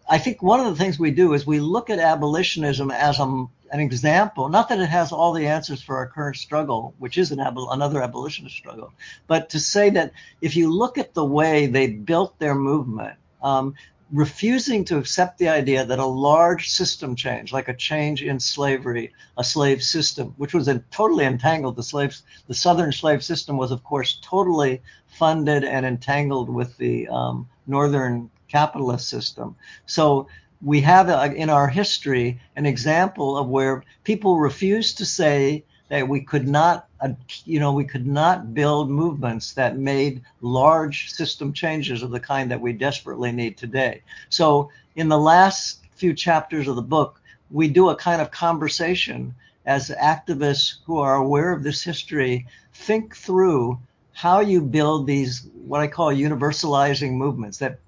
[0.09, 3.23] I think one of the things we do is we look at abolitionism as a,
[3.71, 7.31] an example, not that it has all the answers for our current struggle, which is
[7.31, 8.91] an abol- another abolitionist struggle,
[9.27, 13.75] but to say that if you look at the way they built their movement, um,
[14.11, 19.13] refusing to accept the idea that a large system change, like a change in slavery,
[19.37, 21.75] a slave system, which was totally entangled.
[21.77, 27.07] The slaves, the Southern slave system was, of course, totally funded and entangled with the
[27.07, 29.55] um, Northern capitalist system.
[29.85, 30.27] So
[30.61, 36.07] we have a, in our history an example of where people refuse to say that
[36.07, 37.09] we could not, uh,
[37.43, 42.49] you know, we could not build movements that made large system changes of the kind
[42.49, 44.01] that we desperately need today.
[44.29, 49.35] So in the last few chapters of the book, we do a kind of conversation
[49.65, 53.77] as activists who are aware of this history think through
[54.13, 57.79] how you build these what I call universalizing movements that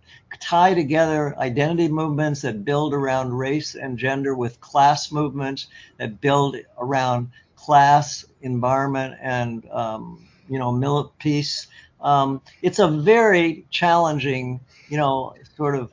[0.41, 5.67] tie together identity movements that build around race and gender with class movements
[5.99, 7.29] that build around
[7.63, 11.67] class, environment, and um, you know, peace.
[12.02, 15.89] Um, it's a very challenging, you know, sort of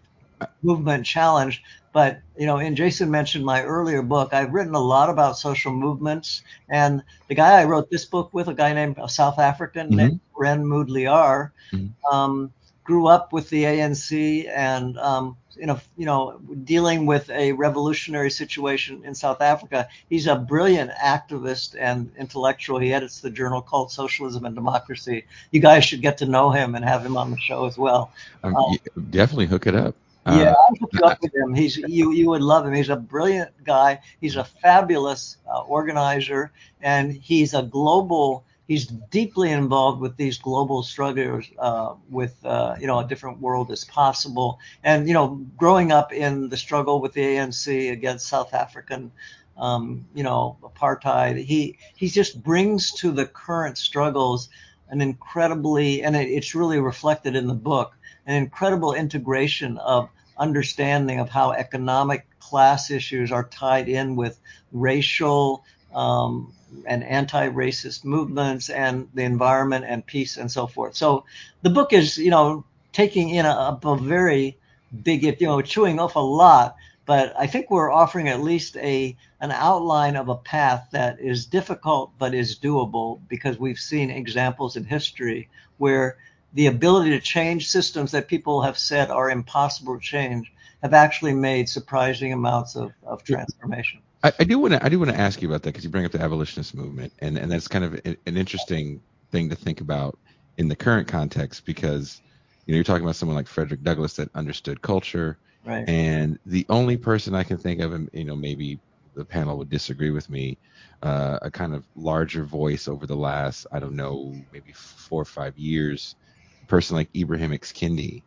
[0.63, 1.63] movement challenge.
[1.93, 4.33] But you know, and Jason mentioned my earlier book.
[4.33, 8.49] I've written a lot about social movements, and the guy I wrote this book with,
[8.49, 9.97] a guy named a South African mm-hmm.
[9.97, 12.15] named Ren Moodliar, mm-hmm.
[12.15, 12.53] um,
[12.85, 18.31] grew up with the ANC and um, you know, you know, dealing with a revolutionary
[18.31, 19.89] situation in South Africa.
[20.09, 22.79] He's a brilliant activist and intellectual.
[22.79, 25.27] He edits the journal called Socialism and Democracy.
[25.51, 28.13] You guys should get to know him and have him on the show as well.
[28.43, 28.79] Um, um,
[29.11, 29.95] definitely hook it up.
[30.27, 31.55] Yeah, uh, I'll hook you up with him.
[31.55, 32.73] He's you you would love him.
[32.73, 34.01] He's a brilliant guy.
[34.21, 40.85] He's a fabulous uh, organizer, and he's a global he's deeply involved with these global
[40.85, 44.61] struggles uh, with uh, you know a different world as possible.
[44.85, 49.11] And you know growing up in the struggle with the ANC against South African
[49.59, 54.49] um, you know apartheid he he just brings to the current struggles
[54.89, 61.19] an incredibly and it, it's really reflected in the book an incredible integration of understanding
[61.19, 64.39] of how economic class issues are tied in with
[64.71, 66.53] racial um,
[66.87, 70.97] and anti-racist movements and the environment and peace and so forth.
[70.97, 71.25] So
[71.63, 74.57] the book is, you know, taking in a, a very
[75.03, 79.17] big, you know, chewing off a lot, but I think we're offering at least a
[79.41, 84.77] an outline of a path that is difficult but is doable because we've seen examples
[84.77, 86.19] in history where
[86.53, 90.53] the ability to change systems that people have said are impossible to change
[90.83, 94.01] have actually made surprising amounts of, of transformation.
[94.23, 95.91] I, I do want to I do want to ask you about that because you
[95.91, 99.81] bring up the abolitionist movement, and and that's kind of an, interesting thing to think
[99.81, 100.19] about
[100.59, 102.21] in the current context because
[102.67, 105.89] you know you're talking about someone like Frederick Douglass that understood culture, right.
[105.89, 108.79] and the only person I can think of, and you know maybe
[109.15, 110.57] the panel would disagree with me,
[111.03, 115.27] uh, a kind of larger voice over the last I don't know maybe four or
[115.27, 116.15] five years,
[116.63, 118.23] a person like Ibram X Kendi,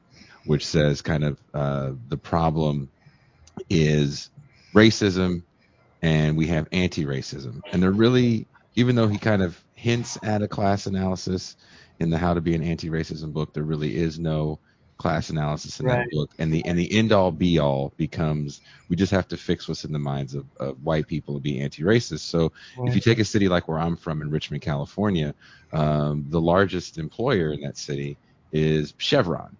[0.46, 2.90] which says kind of uh, the problem
[3.70, 4.32] is
[4.74, 5.44] racism
[6.04, 7.62] and we have anti-racism.
[7.72, 11.56] And they're really, even though he kind of hints at a class analysis
[12.00, 14.60] in the How to Be an Anti-Racism book, there really is no
[14.98, 16.00] class analysis in right.
[16.00, 16.30] that book.
[16.38, 19.86] And the and the end all be all becomes we just have to fix what's
[19.86, 22.20] in the minds of, of white people and be anti-racist.
[22.20, 22.90] So right.
[22.90, 25.34] if you take a city like where I'm from in Richmond, California,
[25.72, 28.18] um, the largest employer in that city
[28.52, 29.56] is Chevron.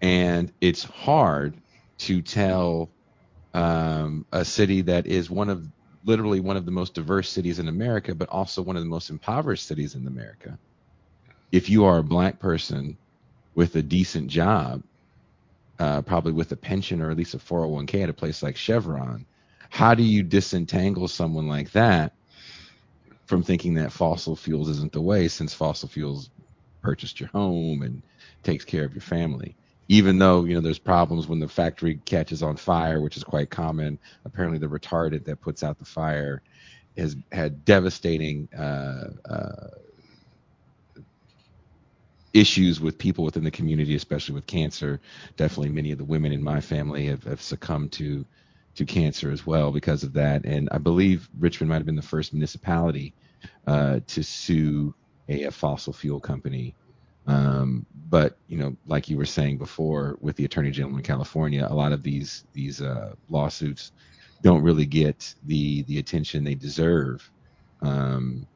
[0.00, 1.54] And it's hard
[1.98, 2.90] to tell
[3.54, 5.66] um, a city that is one of
[6.04, 9.10] literally one of the most diverse cities in America, but also one of the most
[9.10, 10.58] impoverished cities in America.
[11.52, 12.98] If you are a black person
[13.54, 14.82] with a decent job,
[15.78, 19.24] uh, probably with a pension or at least a 401k at a place like Chevron,
[19.70, 22.12] how do you disentangle someone like that
[23.26, 26.30] from thinking that fossil fuels isn't the way since fossil fuels
[26.82, 28.02] purchased your home and
[28.42, 29.56] takes care of your family?
[29.88, 33.50] Even though you know there's problems when the factory catches on fire, which is quite
[33.50, 33.98] common.
[34.24, 36.42] Apparently, the retardant that puts out the fire
[36.96, 39.68] has had devastating uh, uh,
[42.32, 45.00] issues with people within the community, especially with cancer.
[45.36, 48.24] Definitely, many of the women in my family have, have succumbed to
[48.74, 50.44] to cancer as well because of that.
[50.44, 53.14] And I believe Richmond might have been the first municipality
[53.66, 54.94] uh, to sue
[55.28, 56.74] a, a, fossil fuel company
[57.26, 61.66] um, but you know, like you were saying before, with the Attorney General in California,
[61.68, 63.92] a lot of these these uh, lawsuits
[64.42, 67.30] don't really get the the attention they deserve.
[67.82, 68.46] Um,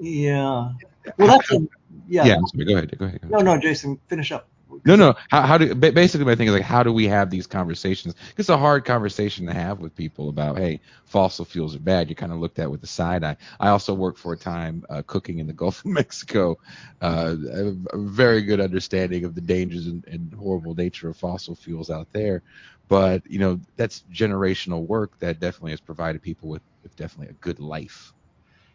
[0.00, 0.72] yeah.
[1.18, 1.60] Well, that's a,
[2.08, 2.24] yeah.
[2.24, 2.38] Yeah.
[2.46, 2.98] Sorry, go ahead.
[2.98, 3.20] Go ahead.
[3.20, 3.30] Go ahead.
[3.30, 4.48] No, no, Jason, finish up.
[4.84, 5.14] No, no.
[5.30, 8.14] How, how do basically my thing is like how do we have these conversations?
[8.36, 12.08] It's a hard conversation to have with people about hey, fossil fuels are bad.
[12.08, 13.36] You're kind of looked at with the side eye.
[13.60, 16.58] I also worked for a time uh, cooking in the Gulf of Mexico.
[17.00, 17.36] Uh,
[17.92, 22.08] a very good understanding of the dangers and, and horrible nature of fossil fuels out
[22.12, 22.42] there.
[22.88, 27.38] But you know that's generational work that definitely has provided people with, with definitely a
[27.40, 28.12] good life.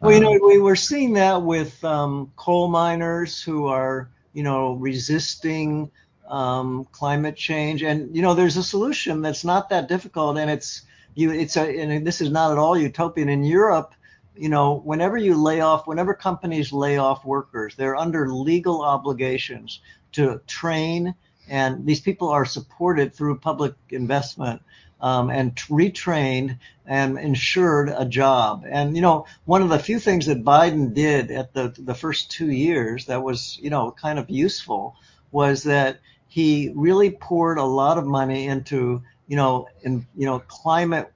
[0.00, 4.42] Well, you know, um, we were seeing that with um, coal miners who are you
[4.42, 5.90] know, resisting
[6.28, 7.82] um, climate change.
[7.82, 10.82] And you know, there's a solution that's not that difficult, and it's
[11.14, 11.30] you.
[11.30, 13.28] It's a and this is not at all utopian.
[13.28, 13.94] In Europe,
[14.36, 19.80] you know, whenever you lay off, whenever companies lay off workers, they're under legal obligations
[20.12, 21.14] to train
[21.48, 24.62] and these people are supported through public investment
[25.02, 28.64] um, and retrained and ensured a job.
[28.68, 32.30] And you know, one of the few things that Biden did at the the first
[32.30, 34.96] two years that was you know kind of useful
[35.32, 35.98] was that
[36.28, 41.12] he really poured a lot of money into you know in you know climate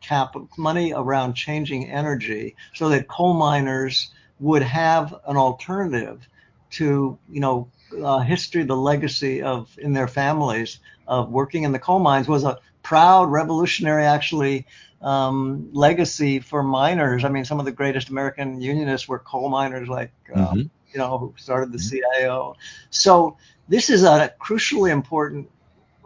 [0.00, 6.26] cap money around changing energy so that coal miners would have an alternative
[6.70, 7.68] to you know
[8.02, 12.44] uh, history the legacy of in their families of working in the coal mines was
[12.44, 12.58] a
[12.90, 14.66] proud revolutionary actually
[15.00, 17.24] um, legacy for miners.
[17.24, 20.58] I mean, some of the greatest American unionists were coal miners, like um, mm-hmm.
[20.92, 22.18] you know, who started the mm-hmm.
[22.18, 22.56] CIO.
[22.90, 23.36] So
[23.68, 25.48] this is a crucially important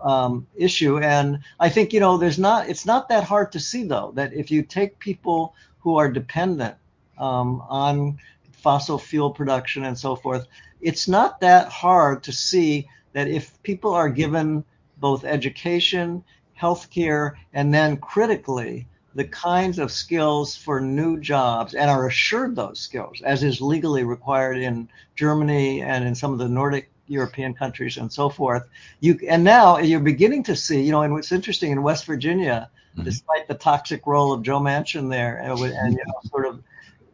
[0.03, 2.68] um, issue, and I think you know, there's not.
[2.68, 6.74] It's not that hard to see though that if you take people who are dependent
[7.16, 8.18] um, on
[8.53, 10.47] fossil fuel production and so forth,
[10.82, 14.64] it's not that hard to see that if people are given
[14.99, 16.22] both education
[16.65, 22.81] healthcare, and then critically, the kinds of skills for new jobs and are assured those
[22.81, 27.97] skills, as is legally required in Germany and in some of the Nordic European countries
[27.97, 28.65] and so forth.
[29.01, 32.71] You and now you're beginning to see, you know, and what's interesting in West Virginia,
[32.95, 33.05] mm-hmm.
[33.05, 36.62] despite the toxic role of Joe Manchin there, and, and you know, sort of,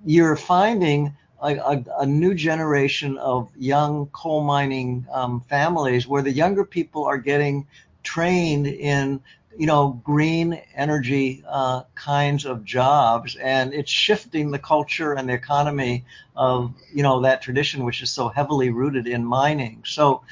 [0.06, 6.30] you're finding a, a, a, new generation of young coal mining um, families where the
[6.30, 7.66] younger people are getting
[8.02, 9.20] trained in
[9.56, 15.32] you know green energy uh, kinds of jobs and it's shifting the culture and the
[15.32, 16.04] economy
[16.36, 19.82] of you know that tradition which is so heavily rooted in mining.
[19.84, 20.22] So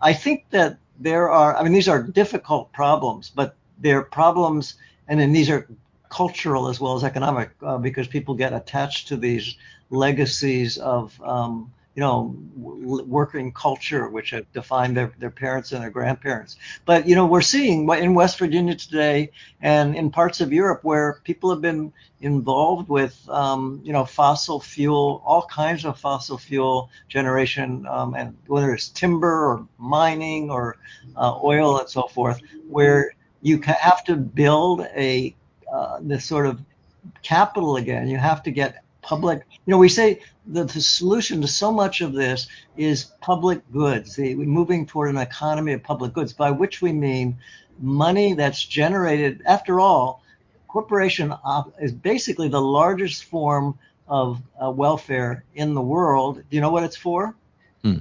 [0.00, 4.74] i think that there are i mean these are difficult problems but they're problems
[5.08, 5.66] and then these are
[6.08, 9.56] cultural as well as economic uh, because people get attached to these
[9.90, 15.90] legacies of um, you know, working culture, which have defined their, their parents and their
[15.90, 16.54] grandparents.
[16.84, 21.20] But, you know, we're seeing in West Virginia today and in parts of Europe where
[21.24, 26.88] people have been involved with, um, you know, fossil fuel, all kinds of fossil fuel
[27.08, 30.76] generation, um, and whether it's timber or mining or
[31.16, 33.10] uh, oil and so forth, where
[33.42, 35.34] you have to build a
[35.72, 36.60] uh, this sort of
[37.24, 38.06] capital again.
[38.06, 39.46] You have to get public.
[39.64, 42.46] You know, we say the, the solution to so much of this
[42.76, 47.38] is public goods, the, moving toward an economy of public goods, by which we mean
[47.80, 49.40] money that's generated.
[49.46, 50.22] After all,
[50.68, 51.32] corporation
[51.80, 53.78] is basically the largest form
[54.08, 56.36] of uh, welfare in the world.
[56.36, 57.34] Do you know what it's for?
[57.82, 58.00] Hmm.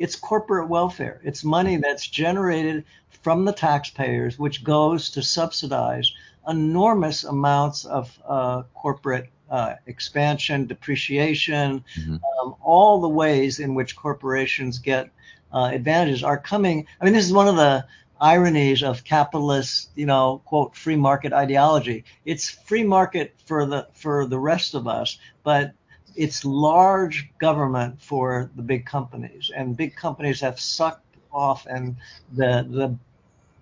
[0.00, 1.20] It's corporate welfare.
[1.22, 2.84] It's money that's generated
[3.22, 6.12] from the taxpayers, which goes to subsidize
[6.48, 12.14] enormous amounts of uh, corporate uh, expansion, depreciation, mm-hmm.
[12.14, 15.10] um, all the ways in which corporations get
[15.52, 16.86] uh, advantages are coming.
[17.00, 17.86] I mean, this is one of the
[18.20, 22.04] ironies of capitalist, you know, quote, free market ideology.
[22.24, 25.72] It's free market for the for the rest of us, but
[26.14, 31.96] it's large government for the big companies, and big companies have sucked off and
[32.32, 32.96] the the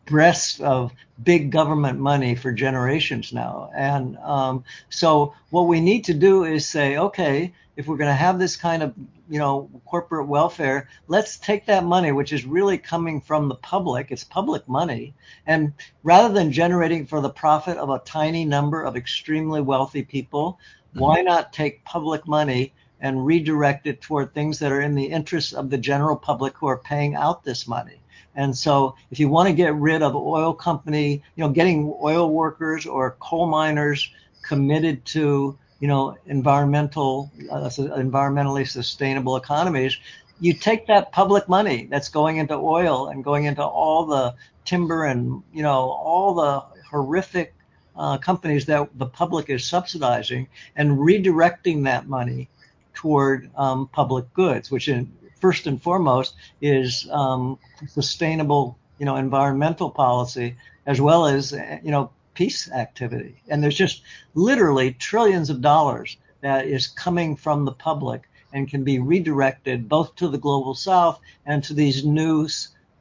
[0.07, 0.93] breast of
[1.23, 3.71] big government money for generations now.
[3.75, 8.15] And um, so what we need to do is say, okay, if we're going to
[8.15, 8.95] have this kind of
[9.29, 14.11] you know corporate welfare, let's take that money, which is really coming from the public.
[14.11, 15.15] It's public money,
[15.47, 20.59] and rather than generating for the profit of a tiny number of extremely wealthy people,
[20.91, 21.01] mm-hmm.
[21.01, 22.73] why not take public money?
[23.01, 26.69] And redirect it toward things that are in the interest of the general public who
[26.69, 28.01] are paying out this money.
[28.37, 32.31] And so if you want to get rid of oil company, you know, getting oil
[32.31, 34.11] workers or coal miners
[34.43, 39.99] committed to, you know, environmental, uh, environmentally sustainable economies,
[40.41, 45.05] you take that public money that's going into oil and going into all the timber
[45.05, 47.55] and, you know, all the horrific
[47.97, 52.49] uh, companies that the public is subsidizing and redirecting that money
[52.95, 55.13] toward um, public goods, which in,
[55.45, 62.11] first and foremost is um, sustainable, you know, environmental policy as well as you know
[62.33, 63.37] peace activity.
[63.51, 64.01] And there's just
[64.33, 68.23] literally trillions of dollars that is coming from the public
[68.55, 72.49] and can be redirected both to the global south and to these new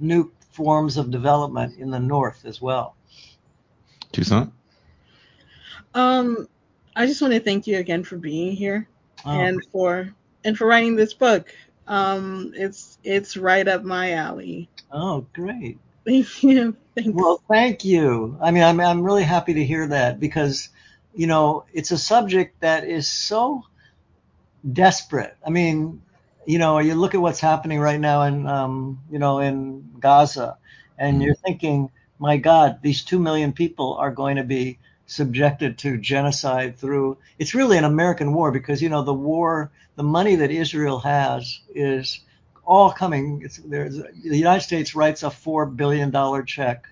[0.02, 2.98] new forms of development in the north as well.
[4.12, 4.52] Toussaint?
[5.94, 6.50] Um,
[6.94, 8.89] I just want to thank you again for being here
[9.26, 9.32] oh.
[9.32, 10.14] and for
[10.44, 11.56] and for writing this book.
[11.88, 14.70] Um, it's it's right up my alley.
[14.92, 15.80] Oh, great.
[16.06, 16.76] Thank you.
[16.96, 17.12] Thanks.
[17.14, 18.38] Well, thank you.
[18.42, 20.70] I mean, I'm I'm really happy to hear that because,
[21.16, 23.64] you know, it's a subject that is so
[24.70, 25.36] desperate.
[25.46, 26.02] I mean,
[26.46, 30.58] you know, you look at what's happening right now in, um, you know, in Gaza,
[30.98, 35.97] and you're thinking, my God, these two million people are going to be subjected to
[35.97, 37.18] genocide through.
[37.39, 41.60] It's really an American war because you know the war, the money that Israel has
[41.74, 42.20] is
[42.66, 43.39] all coming.
[43.39, 46.88] The United States writes a four billion dollar check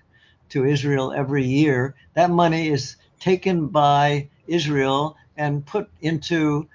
[0.50, 1.94] to Israel every year.
[2.14, 6.68] That money is taken by Israel and put into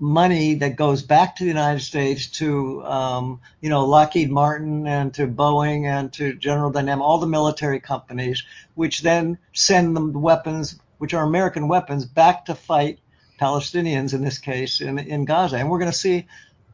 [0.00, 5.14] money that goes back to the United States to, um, you know, Lockheed Martin and
[5.14, 10.18] to Boeing and to General Dynamics, all the military companies, which then send them the
[10.18, 12.98] weapons, which are American weapons, back to fight
[13.40, 15.56] Palestinians in this case in, in Gaza.
[15.56, 16.26] And we're going to see,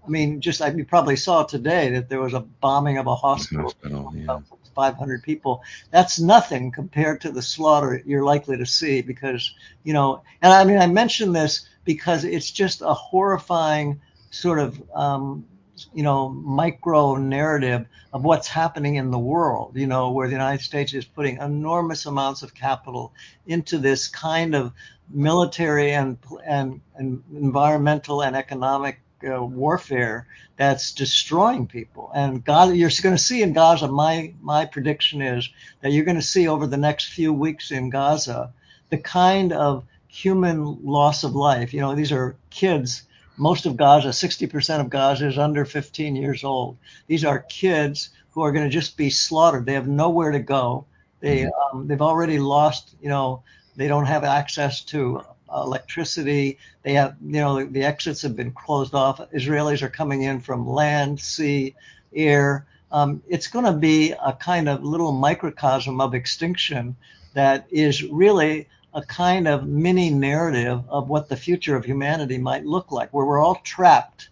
[0.04, 3.14] I mean, just like you probably saw today that there was a bombing of a
[3.14, 3.64] hospital.
[3.64, 4.40] Hospital, yeah.
[4.74, 5.62] 500 people.
[5.90, 9.52] That's nothing compared to the slaughter you're likely to see because,
[9.82, 14.80] you know, and I mean, I mentioned this because it's just a horrifying sort of,
[14.95, 15.45] um,
[15.93, 20.62] you know, micro narrative of what's happening in the world, you know, where the United
[20.62, 23.12] States is putting enormous amounts of capital
[23.49, 24.72] into this kind of
[25.09, 26.16] military and,
[26.47, 32.12] and, and environmental and economic uh, warfare that's destroying people.
[32.14, 33.88] And Gaza, you're going to see in Gaza.
[33.88, 37.91] My my prediction is that you're going to see over the next few weeks in
[37.91, 38.53] Gaza
[38.91, 41.72] the kind of human loss of life.
[41.72, 43.04] You know, these are kids.
[43.36, 46.76] Most of Gaza, 60% of Gaza is under 15 years old.
[47.06, 49.66] These are kids who are going to just be slaughtered.
[49.66, 50.84] They have nowhere to go.
[51.20, 52.94] They um, they've already lost.
[53.00, 53.42] You know,
[53.76, 55.22] they don't have access to
[55.54, 56.58] electricity.
[56.82, 59.20] They have, you know, the exits have been closed off.
[59.32, 61.74] Israelis are coming in from land, sea,
[62.14, 62.66] air.
[62.92, 66.96] Um, it's going to be a kind of little microcosm of extinction
[67.34, 72.64] that is really a kind of mini narrative of what the future of humanity might
[72.66, 74.28] look like, where we're all trapped.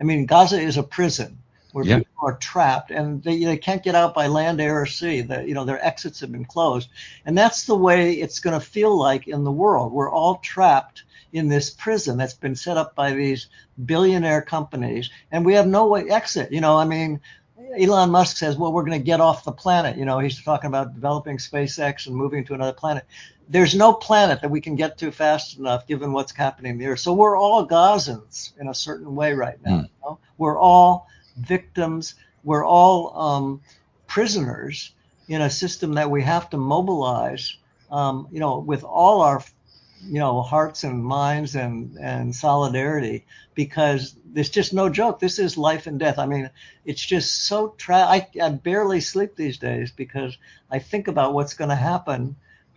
[0.00, 1.38] I mean, Gaza is a prison
[1.72, 1.98] where Yeah.
[1.98, 5.20] people are trapped and they, they can't get out by land, air, or sea.
[5.22, 6.88] The, you know, their exits have been closed.
[7.26, 9.92] And that's the way it's going to feel like in the world.
[9.92, 11.02] We're all trapped
[11.32, 13.48] in this prison that's been set up by these
[13.84, 16.50] billionaire companies and we have no way exit.
[16.52, 17.20] You know, I mean,
[17.78, 19.96] Elon Musk says, well, we're going to get off the planet.
[19.98, 23.04] You know, he's talking about developing SpaceX and moving to another planet.
[23.48, 26.96] There's no planet that we can get to fast enough given what's happening there.
[26.96, 29.78] So we're all Gazans in a certain way right now.
[29.78, 29.82] Hmm.
[29.82, 30.18] You know?
[30.38, 32.14] We're all victims.
[32.44, 33.60] We're all um,
[34.06, 34.92] prisoners
[35.28, 37.56] in a system that we have to mobilize,
[37.90, 39.42] um, you know, with all our,
[40.04, 43.24] you know, hearts and minds and, and solidarity
[43.54, 45.18] because there's just no joke.
[45.18, 46.18] This is life and death.
[46.18, 46.50] I mean,
[46.84, 50.36] it's just so tra- I, I barely sleep these days because
[50.70, 52.36] I think about what's going to happen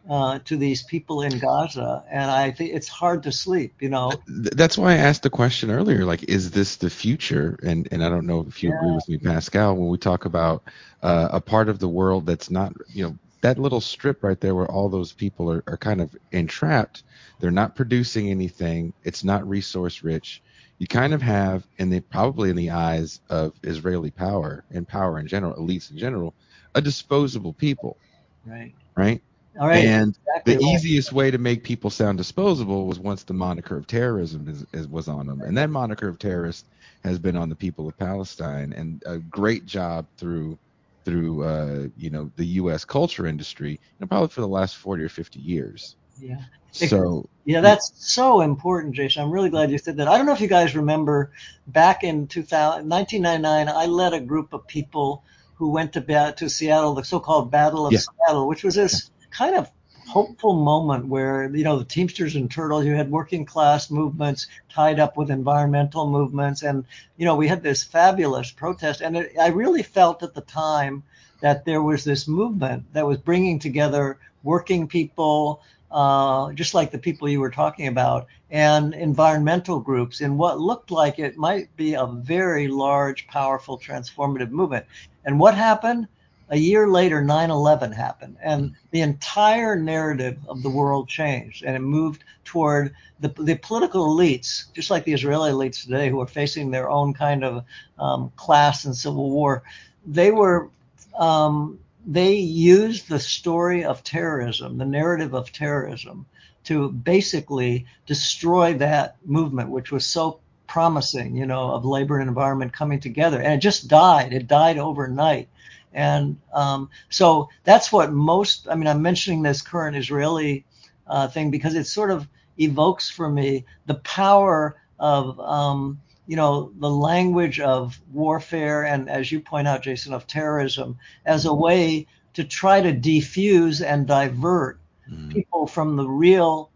[0.09, 3.75] uh, to these people in Gaza, and I think it's hard to sleep.
[3.79, 6.03] You know, That's why I asked the question earlier.
[6.03, 7.59] Like, is this the future?
[7.63, 10.63] And and I don't know if you agree with me, Pascal, when we talk about
[11.03, 14.55] uh, a part of the world that's not, you know, that little strip right there
[14.55, 17.03] where all those people are, are kind of entrapped.
[17.39, 18.93] They're not producing anything.
[19.03, 20.41] It's not resource rich.
[20.79, 25.19] You kind of have, and they probably in the eyes of Israeli power and power
[25.19, 26.33] in general, elites in general,
[26.73, 27.97] a disposable people,
[28.45, 28.73] right?
[28.95, 29.21] right?
[29.59, 29.85] All right.
[29.85, 30.73] And exactly the right.
[30.75, 34.87] easiest way to make people sound disposable was once the moniker of terrorism is, is,
[34.87, 36.67] was on them, and that moniker of terrorist
[37.03, 40.59] has been on the people of Palestine, and a great job through
[41.05, 42.85] through uh, you know the U.S.
[42.85, 45.95] culture industry, and probably for the last forty or fifty years.
[46.17, 46.41] Yeah.
[46.71, 49.23] So Yeah, that's so important, Jason.
[49.23, 50.07] I'm really glad you said that.
[50.07, 51.31] I don't know if you guys remember
[51.65, 55.23] back in 2000, 1999, I led a group of people
[55.55, 57.99] who went to to Seattle, the so-called Battle of Yeah.
[57.99, 59.69] Seattle, which was this kind of
[60.09, 64.99] hopeful moment where you know the Teamsters and Turtles, you had working class movements tied
[64.99, 66.83] up with environmental movements, and
[67.17, 71.03] you know we had this fabulous protest, and it, I really felt at the time
[71.41, 75.61] that there was this movement that was bringing together working people,
[75.91, 80.91] uh, just like the people you were talking about, and environmental groups in what looked
[80.91, 84.85] like it might be a very large, powerful, transformative movement.
[85.25, 86.07] And what happened?
[86.49, 91.75] A year later, 9 11 happened, and the entire narrative of the world changed, and
[91.75, 96.27] it moved toward the, the political elites, just like the Israeli elites today, who are
[96.27, 97.65] facing their own kind of
[97.99, 99.63] um, class and civil war.
[100.05, 100.69] They were
[101.17, 106.25] um, they used the story of terrorism, the narrative of terrorism,
[106.63, 112.73] to basically destroy that movement, which was so promising, you know, of labor and environment
[112.73, 113.41] coming together.
[113.41, 114.33] And it just died.
[114.33, 115.49] It died overnight.
[115.93, 120.65] And um, so that's what most, I mean, I'm mentioning this current Israeli
[121.07, 122.27] uh, thing because it sort of
[122.59, 129.31] evokes for me the power of, um, you know, the language of warfare and, as
[129.31, 134.79] you point out, Jason, of terrorism as a way to try to defuse and divert
[135.11, 135.31] mm.
[135.31, 136.69] people from the real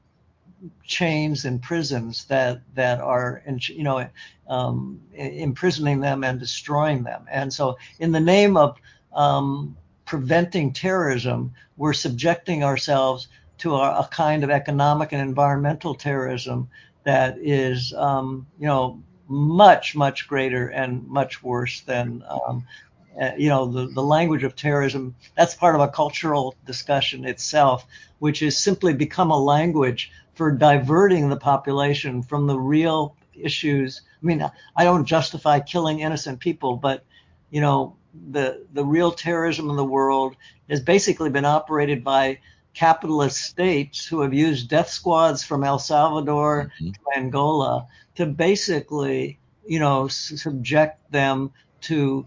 [0.84, 4.08] chains and prisons that that are you know
[4.48, 8.78] um, imprisoning them and destroying them and so in the name of
[9.14, 16.70] um, preventing terrorism we're subjecting ourselves to a, a, kind of economic and environmental terrorism
[17.04, 22.66] that is um, you know much much greater and much worse than um,
[23.20, 25.16] uh, you know the, the language of terrorism.
[25.36, 27.86] That's part of a cultural discussion itself
[28.20, 34.02] which has simply become a language for diverting the population from the real issues.
[34.22, 37.04] I mean i don't justify killing innocent people but
[37.50, 37.96] you know
[38.32, 40.36] the the real terrorism in the world
[40.70, 42.40] has basically been operated by
[42.74, 46.92] capitalist states who have used death squads from El Salvador mm-hmm.
[46.92, 51.52] to Angola to basically, you know, subject them
[51.82, 52.26] to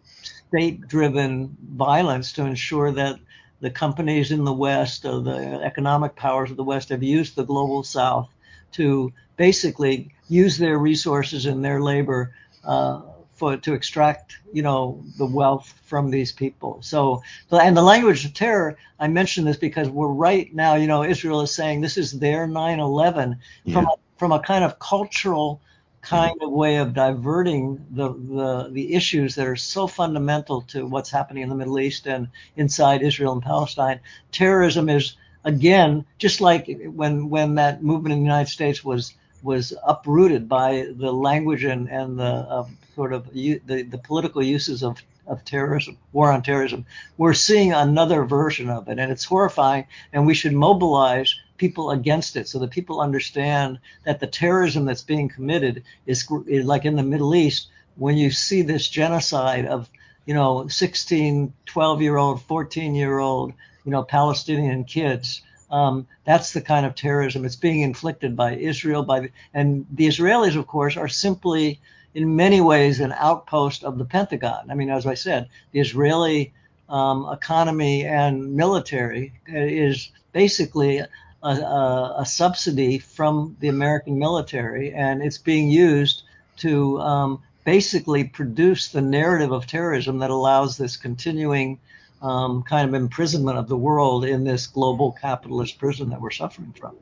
[0.48, 3.18] state-driven violence to ensure that
[3.60, 7.44] the companies in the West, or the economic powers of the West, have used the
[7.44, 8.28] global South
[8.72, 12.34] to basically use their resources and their labor
[12.64, 13.00] uh,
[13.36, 16.78] for to extract, you know, the wealth from these people.
[16.80, 21.04] So, and the language of terror, I mention this because we're right now, you know,
[21.04, 23.74] Israel is saying this is their 9/11 yeah.
[23.74, 25.60] from a, from a kind of cultural
[26.00, 31.10] kind of way of diverting the, the the issues that are so fundamental to what's
[31.10, 33.98] happening in the Middle East and inside Israel and Palestine.
[34.30, 39.72] Terrorism is again just like when when that movement in the United States was was
[39.86, 45.00] uprooted by the language and, and the uh, sort of the, the political uses of,
[45.26, 46.86] of terrorism, war on terrorism.
[47.16, 52.36] We're seeing another version of it, and it's horrifying, and we should mobilize people against
[52.36, 56.96] it so that people understand that the terrorism that's being committed is, is like in
[56.96, 59.88] the Middle East, when you see this genocide of,
[60.26, 63.52] you know, 16, 12 year old, 14 year old,
[63.84, 69.02] you know, Palestinian kids um, that's the kind of terrorism it's being inflicted by Israel.
[69.02, 71.80] By and the Israelis, of course, are simply
[72.14, 74.70] in many ways an outpost of the Pentagon.
[74.70, 76.52] I mean, as I said, the Israeli
[76.88, 81.08] um, economy and military is basically a,
[81.42, 86.22] a, a, subsidy from the American military, and it's being used
[86.58, 91.78] to um, basically produce the narrative of terrorism that allows this continuing
[92.22, 96.74] um, kind of imprisonment of the world in this global capitalist prison that we're suffering
[96.78, 96.96] from.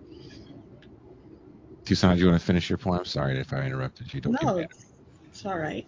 [1.84, 3.00] Toussaint, do you want to finish your point?
[3.00, 4.20] I'm sorry if I interrupted you.
[4.20, 4.64] Don't no,
[5.30, 5.86] it's all right.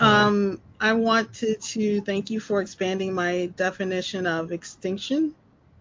[0.00, 5.34] Um, I wanted to thank you for expanding my definition of extinction.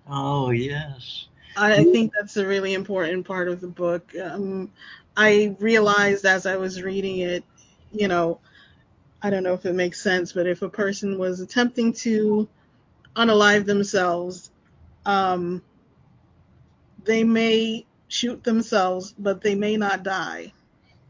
[0.07, 1.27] Oh yes.
[1.55, 4.11] I think that's a really important part of the book.
[4.21, 4.71] Um,
[5.15, 7.43] I realized as I was reading it,
[7.91, 8.39] you know,
[9.21, 12.49] I don't know if it makes sense, but if a person was attempting to
[13.15, 14.51] unalive themselves,
[15.05, 15.61] um,
[17.03, 20.53] they may shoot themselves, but they may not die.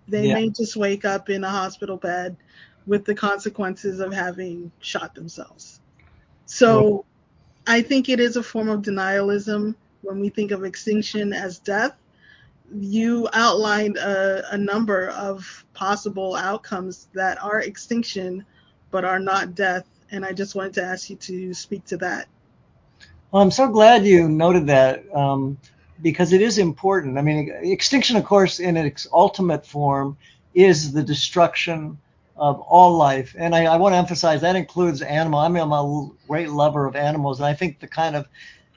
[0.08, 0.34] They yeah.
[0.36, 2.36] may just wake up in a hospital bed
[2.86, 5.80] with the consequences of having shot themselves.
[6.46, 7.06] So
[7.66, 11.96] I think it is a form of denialism when we think of extinction as death.
[12.74, 18.46] You outlined a, a number of possible outcomes that are extinction
[18.92, 22.28] but are not death and I just wanted to ask you to speak to that.
[23.32, 25.58] Well, I'm so glad you noted that um,
[26.02, 27.18] because it is important.
[27.18, 30.16] I mean, extinction, of course, in its ultimate form,
[30.54, 31.98] is the destruction
[32.38, 35.40] of all life, and I, I want to emphasize that includes animal.
[35.40, 38.28] I mean, I'm a great lover of animals, and I think the kind of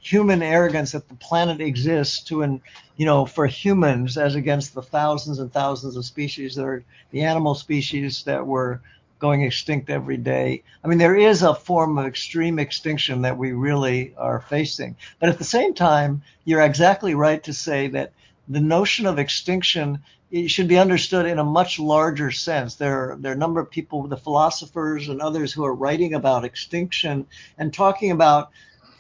[0.01, 2.61] human arrogance that the planet exists to and
[2.97, 7.23] you know for humans as against the thousands and thousands of species that are the
[7.23, 8.81] animal species that were
[9.19, 10.63] going extinct every day.
[10.85, 14.97] I mean, there is a form of extreme extinction that we really are facing.
[15.19, 18.13] But at the same time, you're exactly right to say that
[18.49, 20.03] the notion of extinction
[20.47, 22.75] should be understood in a much larger sense.
[22.75, 26.15] There are, there are a number of people, the philosophers and others who are writing
[26.15, 27.27] about extinction
[27.59, 28.51] and talking about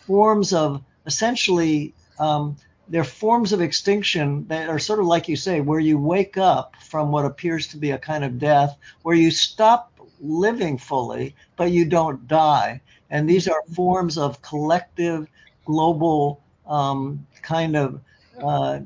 [0.06, 2.56] forms of essentially um,
[2.88, 6.38] there are forms of extinction that are sort of like you say, where you wake
[6.38, 11.34] up from what appears to be a kind of death, where you stop living fully,
[11.56, 12.80] but you don't die.
[13.10, 15.28] And these are forms of collective,
[15.64, 18.00] global um, kind of
[18.42, 18.80] uh,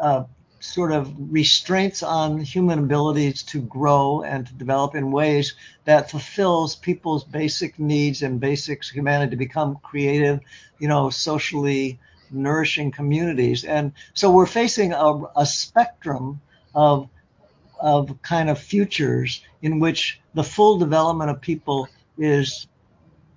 [0.00, 0.24] uh,
[0.60, 6.74] sort of restraints on human abilities to grow and to develop in ways that fulfills
[6.74, 10.40] people's basic needs and basics humanity to become creative,
[10.78, 11.98] you know, socially
[12.30, 13.64] nourishing communities.
[13.64, 16.40] And so we're facing a, a spectrum
[16.74, 17.08] of
[17.80, 22.66] of kind of futures in which the full development of people is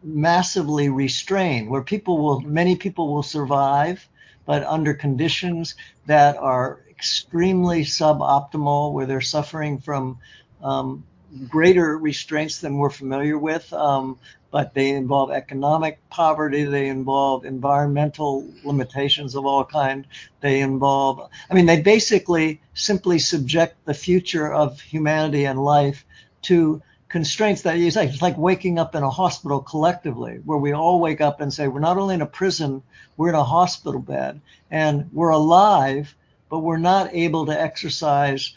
[0.03, 4.07] massively restrained, where people will, many people will survive,
[4.45, 5.75] but under conditions
[6.07, 10.17] that are extremely suboptimal, where they're suffering from
[10.63, 11.03] um,
[11.47, 13.71] greater restraints than we're familiar with.
[13.73, 14.19] Um,
[14.51, 20.05] but they involve economic poverty, they involve environmental limitations of all kind,
[20.41, 26.05] they involve, I mean, they basically simply subject the future of humanity and life
[26.43, 30.73] to constraints that it's like, it's like waking up in a hospital collectively, where we
[30.73, 32.83] all wake up and say, we're not only in a prison,
[33.17, 34.39] we're in a hospital bed,
[34.69, 36.13] and we're alive,
[36.49, 38.53] but we're not able to exercise,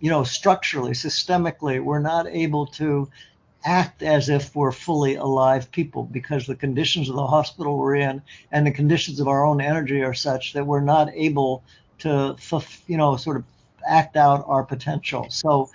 [0.00, 3.08] you know, structurally, systemically, we're not able to
[3.68, 8.22] act as if we're fully alive people because the conditions of the hospital we're in
[8.50, 11.62] and the conditions of our own energy are such that we're not able
[11.98, 12.34] to,
[12.86, 13.44] you know, sort of
[13.86, 15.26] act out our potential.
[15.28, 15.70] So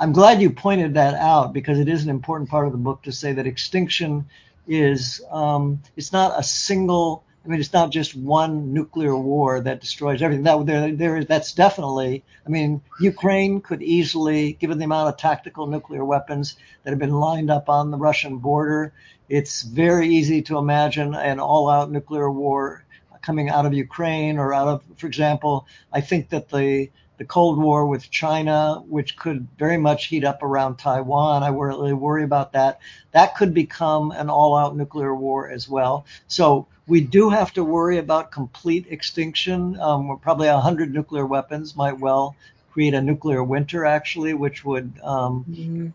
[0.00, 3.02] I'm glad you pointed that out because it is an important part of the book
[3.02, 4.24] to say that extinction
[4.66, 9.80] is um, it's not a single I mean, it's not just one nuclear war that
[9.80, 10.44] destroys everything.
[10.44, 12.24] That there, there, that's definitely.
[12.46, 17.20] I mean, Ukraine could easily, given the amount of tactical nuclear weapons that have been
[17.20, 18.94] lined up on the Russian border,
[19.28, 22.84] it's very easy to imagine an all-out nuclear war
[23.20, 27.62] coming out of Ukraine or out of, for example, I think that the the Cold
[27.62, 31.44] War with China, which could very much heat up around Taiwan.
[31.44, 32.80] I really worry about that.
[33.12, 36.06] That could become an all out nuclear war as well.
[36.26, 39.78] So we do have to worry about complete extinction.
[39.80, 42.36] Um, probably 100 nuclear weapons might well
[42.72, 45.88] create a nuclear winter, actually, which would um, mm-hmm.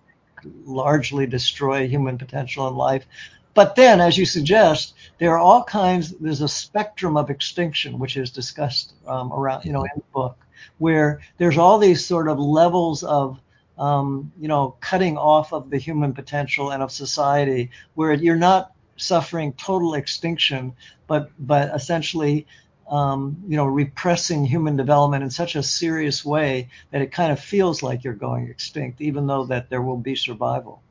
[0.66, 3.06] largely destroy human potential and life.
[3.54, 8.16] But then, as you suggest, there are all kinds, there's a spectrum of extinction, which
[8.16, 10.38] is discussed um, around, you know, in the book
[10.78, 13.40] where there's all these sort of levels of
[13.78, 18.74] um, you know cutting off of the human potential and of society where you're not
[19.00, 20.74] suffering total extinction
[21.08, 22.46] but but essentially
[22.90, 27.40] um, you know repressing human development in such a serious way that it kind of
[27.40, 30.82] feels like you're going extinct even though that there will be survival.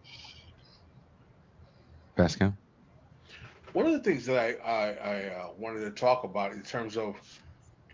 [2.17, 2.57] Pascal?
[3.73, 6.97] One of the things that i, I, I uh, wanted to talk about in terms
[6.97, 7.17] of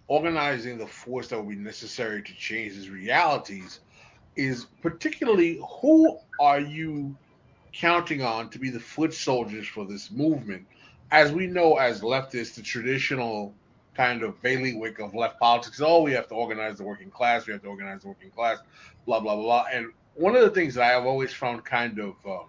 [0.06, 3.80] organizing the force that will be necessary to change these realities
[4.36, 7.16] is particularly who are you
[7.74, 10.66] counting on to be the foot soldiers for this movement?
[11.10, 13.52] As we know, as leftists, the traditional
[13.94, 17.52] kind of bailiwick of left politics, oh, we have to organize the working class, we
[17.52, 18.58] have to organize the working class,
[19.06, 19.66] blah, blah, blah.
[19.72, 22.46] And one of the things that I have always found kind of um,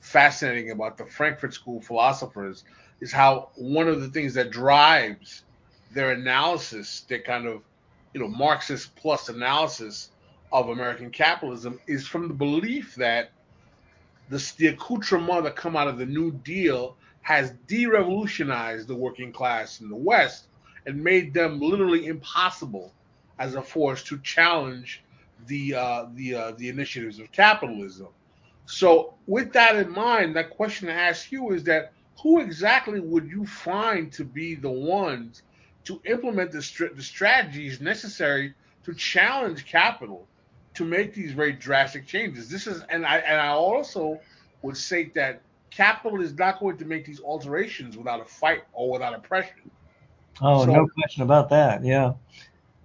[0.00, 2.64] fascinating about the Frankfurt School philosophers
[3.00, 5.44] is how one of the things that drives
[5.92, 7.62] their analysis, their kind of
[8.12, 10.10] you know Marxist plus analysis
[10.52, 13.32] of American capitalism is from the belief that
[14.28, 19.80] the, the accoutrement that come out of the New Deal has de-revolutionized the working class
[19.80, 20.46] in the West
[20.86, 22.92] and made them literally impossible
[23.38, 25.02] as a force to challenge
[25.46, 28.08] the uh, the uh, the initiatives of capitalism.
[28.66, 33.28] So, with that in mind, that question to ask you is that who exactly would
[33.28, 35.42] you find to be the ones
[35.84, 38.54] to implement the, the strategies necessary
[38.84, 40.26] to challenge capital
[40.74, 42.48] to make these very drastic changes.
[42.48, 44.20] This is, and I and I also
[44.62, 48.90] would say that capital is not going to make these alterations without a fight or
[48.90, 49.70] without oppression.
[50.40, 51.84] Oh, so, no question about that.
[51.84, 52.14] Yeah.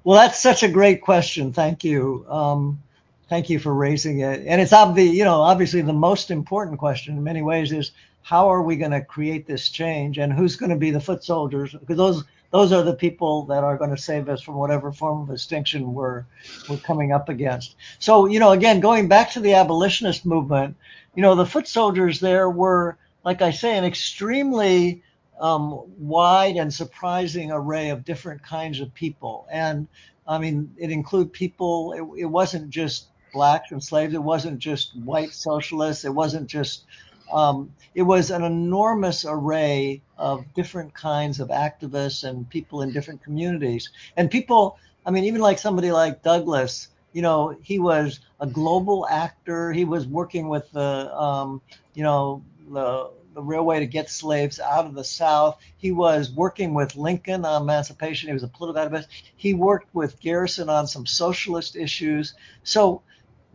[0.03, 1.51] Well, that's such a great question.
[1.51, 2.25] Thank you.
[2.29, 2.81] Um,
[3.27, 4.43] thank you for raising it.
[4.45, 8.49] And it's obvious, you know, obviously the most important question in many ways is how
[8.49, 11.71] are we going to create this change and who's going to be the foot soldiers?
[11.71, 15.21] Because those those are the people that are going to save us from whatever form
[15.21, 16.25] of extinction we're
[16.69, 17.75] we're coming up against.
[17.99, 20.75] So, you know, again, going back to the abolitionist movement,
[21.15, 25.03] you know, the foot soldiers there were, like I say, an extremely
[25.39, 29.47] um, wide and surprising array of different kinds of people.
[29.51, 29.87] And
[30.27, 31.93] I mean, it included people.
[31.93, 34.13] It, it wasn't just blacks and slaves.
[34.13, 36.05] It wasn't just white socialists.
[36.05, 36.85] It wasn't just
[37.31, 43.23] um, it was an enormous array of different kinds of activists and people in different
[43.23, 43.89] communities.
[44.17, 49.07] And people, I mean, even like somebody like Douglass, you know, he was a global
[49.09, 49.71] actor.
[49.71, 51.61] He was working with the, um,
[51.93, 55.59] you know, the, the railway to get slaves out of the South.
[55.77, 58.27] He was working with Lincoln on emancipation.
[58.29, 59.07] He was a political activist.
[59.35, 62.33] He worked with Garrison on some socialist issues.
[62.63, 63.01] So,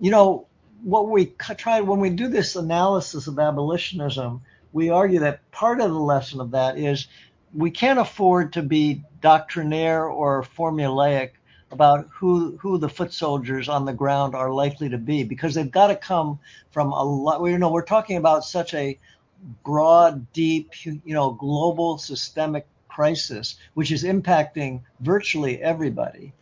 [0.01, 0.47] you know,
[0.83, 5.91] what we try when we do this analysis of abolitionism, we argue that part of
[5.91, 7.07] the lesson of that is
[7.55, 11.31] we can't afford to be doctrinaire or formulaic
[11.71, 15.71] about who who the foot soldiers on the ground are likely to be because they've
[15.71, 16.39] got to come
[16.71, 17.45] from a lot.
[17.45, 18.99] You know, we're talking about such a
[19.63, 26.33] broad, deep, you know, global systemic crisis, which is impacting virtually everybody.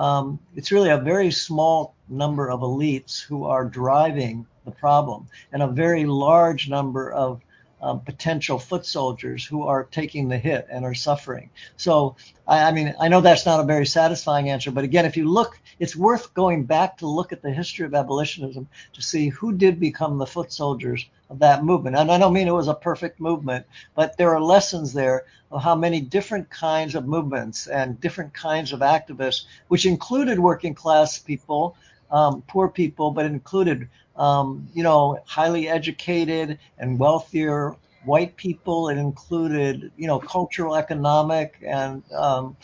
[0.00, 5.62] Um, it's really a very small number of elites who are driving the problem, and
[5.62, 7.42] a very large number of
[7.82, 11.50] um, potential foot soldiers who are taking the hit and are suffering.
[11.76, 12.16] So,
[12.46, 15.28] I, I, mean, I know that's not a very satisfying answer, but again, if you
[15.28, 19.52] look, it's worth going back to look at the history of abolitionism to see who
[19.52, 21.96] did become the foot soldiers of that movement.
[21.96, 23.64] And I don't mean it was a perfect movement,
[23.94, 28.72] but there are lessons there of how many different kinds of movements and different kinds
[28.72, 31.76] of activists, which included working class people,
[32.10, 33.88] um, poor people, but included
[34.20, 38.90] um, you know, highly educated and wealthier white people.
[38.90, 42.56] It included, you know, cultural, economic, and um,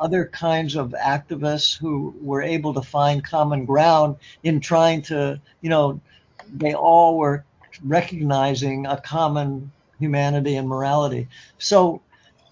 [0.00, 5.68] other kinds of activists who were able to find common ground in trying to, you
[5.68, 6.00] know,
[6.50, 7.44] they all were
[7.84, 11.28] recognizing a common humanity and morality.
[11.58, 12.00] So,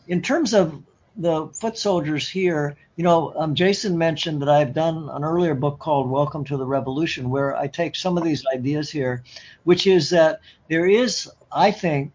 [0.09, 0.83] in terms of
[1.17, 5.79] the foot soldiers here, you know, um, Jason mentioned that I've done an earlier book
[5.79, 9.23] called Welcome to the Revolution, where I take some of these ideas here,
[9.65, 12.13] which is that there is, I think,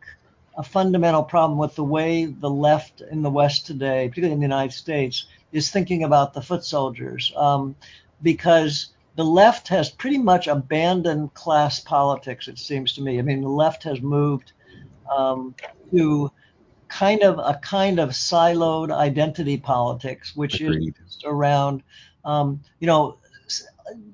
[0.57, 4.45] a fundamental problem with the way the left in the West today, particularly in the
[4.45, 7.75] United States, is thinking about the foot soldiers, um,
[8.23, 12.47] because the left has pretty much abandoned class politics.
[12.47, 13.19] It seems to me.
[13.19, 14.53] I mean, the left has moved
[15.15, 15.53] um,
[15.91, 16.31] to
[16.87, 20.95] kind of a kind of siloed identity politics, which Agreed.
[21.05, 21.83] is around,
[22.25, 23.17] um, you know,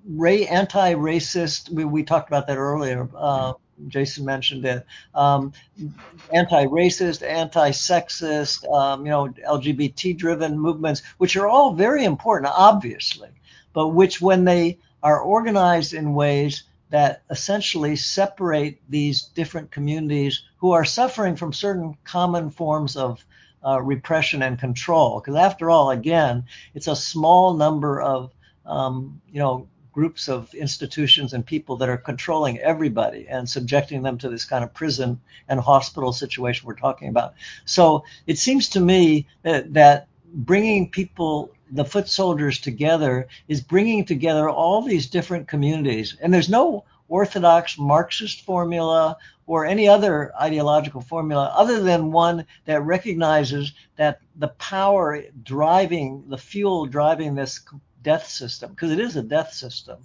[0.07, 1.69] ray, anti-racist.
[1.69, 3.09] We, we talked about that earlier.
[3.15, 3.53] Uh,
[3.87, 4.85] Jason mentioned it.
[5.15, 5.53] Um,
[6.31, 13.29] anti-racist, anti-sexist, um, you know, LGBT-driven movements, which are all very important, obviously,
[13.73, 16.63] but which, when they are organized in ways
[16.93, 23.25] that essentially separate these different communities who are suffering from certain common forms of
[23.65, 25.19] uh, repression and control.
[25.19, 28.31] Because after all, again, it's a small number of
[28.67, 34.19] um, you know groups of institutions and people that are controlling everybody and subjecting them
[34.19, 35.19] to this kind of prison
[35.49, 37.33] and hospital situation we're talking about.
[37.65, 44.05] So it seems to me that, that bringing people the foot soldiers together is bringing
[44.05, 46.15] together all these different communities.
[46.21, 52.81] And there's no orthodox Marxist formula or any other ideological formula other than one that
[52.83, 57.59] recognizes that the power driving, the fuel driving this
[58.03, 59.97] death system, because it is a death system.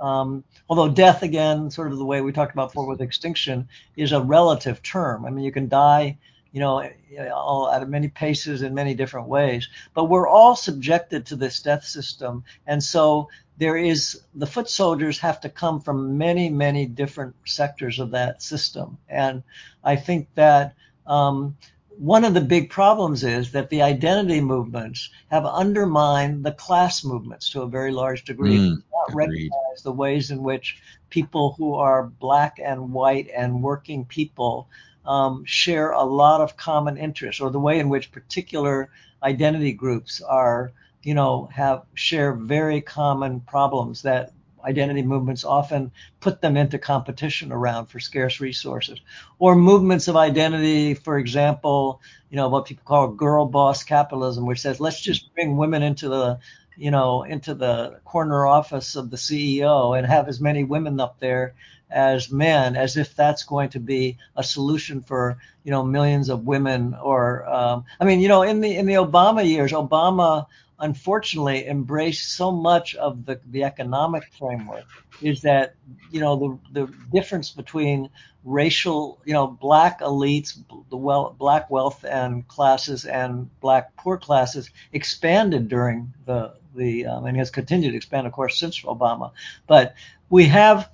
[0.00, 4.12] Um, although death, again, sort of the way we talked about before with extinction, is
[4.12, 5.24] a relative term.
[5.24, 6.18] I mean, you can die
[6.52, 6.88] you know,
[7.34, 9.68] all at many paces in many different ways.
[9.94, 12.44] But we're all subjected to this death system.
[12.66, 13.28] And so
[13.58, 18.42] there is the foot soldiers have to come from many, many different sectors of that
[18.42, 18.98] system.
[19.08, 19.42] And
[19.84, 20.74] I think that
[21.06, 21.56] um,
[21.98, 27.50] one of the big problems is that the identity movements have undermined the class movements
[27.50, 28.58] to a very large degree.
[28.58, 30.78] Mm, not recognize the ways in which
[31.10, 34.68] people who are black and white and working people
[35.08, 38.90] um, share a lot of common interests, or the way in which particular
[39.22, 40.70] identity groups are,
[41.02, 44.32] you know, have share very common problems that
[44.64, 45.90] identity movements often
[46.20, 49.00] put them into competition around for scarce resources.
[49.38, 54.60] Or movements of identity, for example, you know, what people call girl boss capitalism, which
[54.60, 56.38] says let's just bring women into the
[56.76, 61.18] you know, into the corner office of the CEO and have as many women up
[61.18, 61.54] there
[61.90, 66.46] as men, as if that's going to be a solution for you know millions of
[66.46, 66.94] women.
[67.02, 70.46] Or um, I mean, you know, in the in the Obama years, Obama
[70.80, 74.84] unfortunately embraced so much of the the economic framework
[75.20, 75.74] is that
[76.10, 78.08] you know the the difference between
[78.44, 80.56] racial you know black elites
[80.90, 87.26] the well black wealth and classes and black poor classes expanded during the the um,
[87.26, 89.32] and has continued to expand of course since Obama
[89.66, 89.94] but
[90.30, 90.88] we have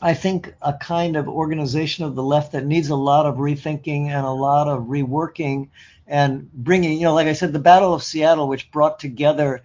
[0.00, 4.08] I think a kind of organization of the left that needs a lot of rethinking
[4.08, 5.70] and a lot of reworking
[6.06, 9.62] and bringing, you know, like I said, the Battle of Seattle, which brought together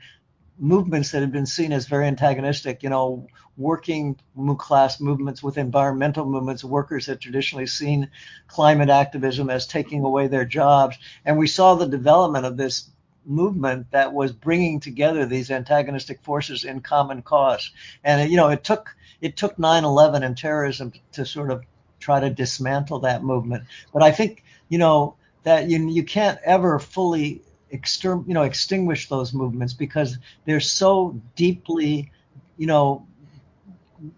[0.57, 3.27] movements that had been seen as very antagonistic, you know,
[3.57, 4.17] working
[4.57, 6.63] class movements with environmental movements.
[6.63, 8.09] Workers had traditionally seen
[8.47, 10.97] climate activism as taking away their jobs.
[11.25, 12.89] And we saw the development of this
[13.25, 17.71] movement that was bringing together these antagonistic forces in common cause.
[18.03, 21.63] And, you know, it took it took 9/11 and terrorism to sort of
[21.99, 23.65] try to dismantle that movement.
[23.93, 27.41] But I think you know that you you can't ever fully
[27.71, 32.11] exter- you know, extinguish those movements because they're so deeply,
[32.57, 33.05] you know,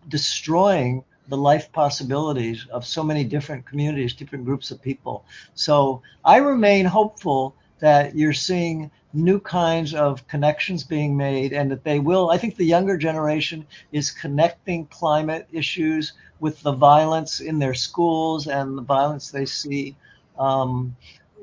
[0.10, 5.26] destroying the life possibilities of so many different communities, different groups of people.
[5.56, 11.84] So I remain hopeful that you're seeing new kinds of connections being made and that
[11.84, 12.30] they will.
[12.30, 18.48] I think the younger generation is connecting climate issues with the violence in their schools
[18.48, 19.98] and the violence they see.
[20.40, 20.96] Um,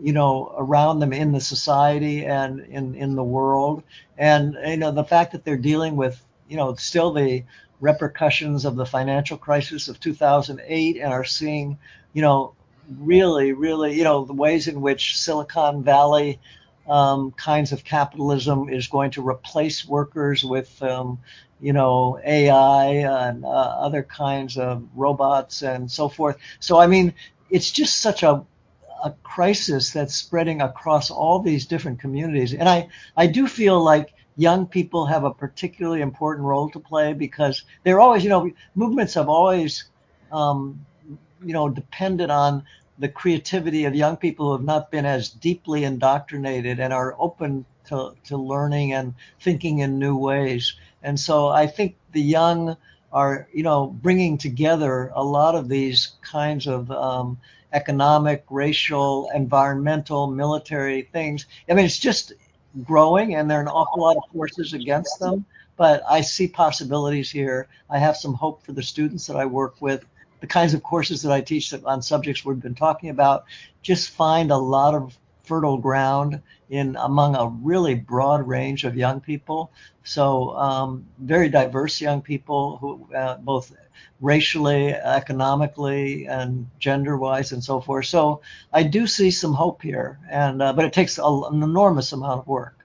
[0.02, 3.82] you know, around them in the society and in, in the world.
[4.16, 7.44] And, you know, the fact that they're dealing with, you know, still the
[7.82, 11.76] repercussions of the financial crisis of 2008 and are seeing,
[12.14, 12.54] you know,
[12.98, 16.40] really, really, you know, the ways in which Silicon Valley
[16.88, 21.18] um, kinds of capitalism is going to replace workers with, um,
[21.60, 22.86] you know, AI
[23.28, 26.36] and uh, other kinds of robots and so forth.
[26.58, 27.14] So, I mean,
[27.50, 28.44] it's just such a
[29.02, 32.52] a crisis that's spreading across all these different communities.
[32.52, 37.12] And I, I do feel like young people have a particularly important role to play
[37.12, 39.84] because they're always, you know, movements have always,
[40.32, 40.84] um,
[41.44, 42.64] you know, depended on
[43.00, 47.64] the creativity of young people who have not been as deeply indoctrinated and are open
[47.86, 50.74] to, to learning and thinking in new ways.
[51.02, 52.76] And so I think the young
[53.10, 57.38] are, you know, bringing together a lot of these kinds of um,
[57.72, 61.46] economic, racial, environmental, military things.
[61.68, 62.34] I mean, it's just
[62.84, 65.46] growing, and there are an awful lot of forces against them.
[65.76, 67.66] But I see possibilities here.
[67.88, 70.04] I have some hope for the students that I work with.
[70.40, 73.44] The kinds of courses that I teach on subjects we've been talking about
[73.82, 79.20] just find a lot of fertile ground in among a really broad range of young
[79.20, 79.72] people.
[80.04, 83.74] So um, very diverse young people who uh, both
[84.20, 88.06] racially, economically, and gender-wise, and so forth.
[88.06, 92.12] So I do see some hope here, and uh, but it takes a, an enormous
[92.12, 92.76] amount of work.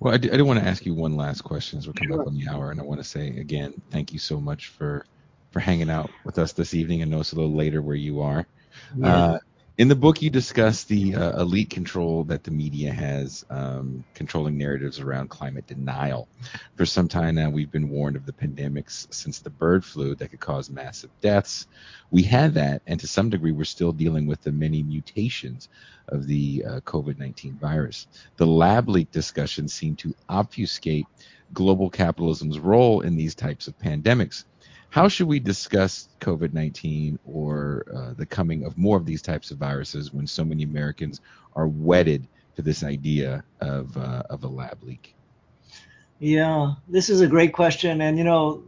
[0.00, 2.14] Well, I do, I do want to ask you one last question as we're coming
[2.14, 2.22] sure.
[2.22, 5.06] up on the hour, and I want to say again, thank you so much for
[5.54, 7.00] for hanging out with us this evening.
[7.00, 8.44] and know it's a little later where you are.
[8.96, 9.16] Yeah.
[9.16, 9.38] Uh,
[9.78, 14.58] in the book, you discuss the uh, elite control that the media has um, controlling
[14.58, 16.26] narratives around climate denial.
[16.76, 20.30] For some time now, we've been warned of the pandemics since the bird flu that
[20.30, 21.68] could cause massive deaths.
[22.10, 25.68] We had that, and to some degree, we're still dealing with the many mutations
[26.08, 28.08] of the uh, COVID 19 virus.
[28.36, 31.06] The lab leak discussion seemed to obfuscate
[31.52, 34.44] global capitalism's role in these types of pandemics
[34.94, 39.50] how should we discuss COVID 19 or uh, the coming of more of these types
[39.50, 41.20] of viruses when so many Americans
[41.56, 45.16] are wedded to this idea of, uh, of a lab leak?
[46.20, 48.02] Yeah, this is a great question.
[48.02, 48.62] And, you know,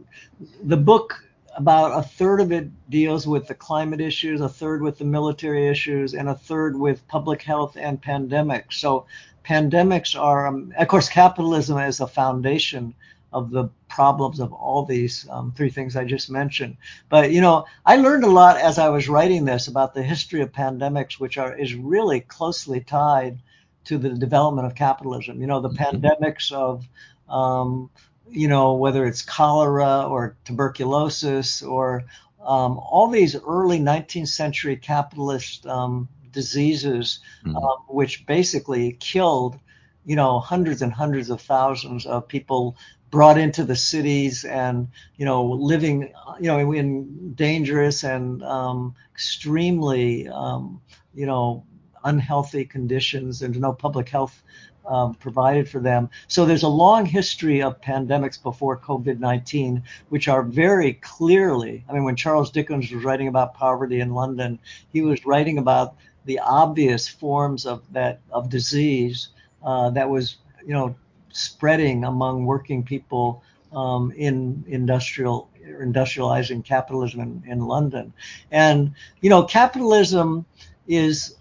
[0.63, 1.23] the book,
[1.55, 5.69] about a third of it deals with the climate issues, a third with the military
[5.69, 8.73] issues, and a third with public health and pandemics.
[8.73, 9.05] So,
[9.45, 12.93] pandemics are, um, of course, capitalism is a foundation
[13.37, 16.77] of the problems of all these um, three things I just mentioned.
[17.09, 20.41] But you know, I learned a lot as I was writing this about the history
[20.41, 23.39] of pandemics, which are is really closely tied
[23.85, 25.39] to the development of capitalism.
[25.41, 25.97] You know, the mm-hmm.
[25.97, 26.85] pandemics of
[27.29, 27.89] um,
[28.29, 32.03] you know whether it's cholera or tuberculosis or
[32.41, 37.57] um, all these early 19th century capitalist um, diseases, mm-hmm.
[37.57, 39.59] uh, which basically killed
[40.05, 42.77] you know hundreds and hundreds of thousands of people
[43.09, 50.27] brought into the cities and you know living you know in dangerous and um, extremely
[50.27, 50.81] um,
[51.13, 51.65] you know
[52.03, 54.41] unhealthy conditions and no public health
[54.87, 56.09] um, provided for them.
[56.27, 61.83] So there's a long history of pandemics before COVID-19, which are very clearly.
[61.89, 65.95] I mean, when Charles Dickens was writing about poverty in London, he was writing about
[66.25, 69.29] the obvious forms of that of disease
[69.63, 70.95] uh, that was you know
[71.37, 78.13] spreading among working people um, in industrial industrializing capitalism in, in London.
[78.51, 80.45] And you know, capitalism
[80.87, 81.35] is,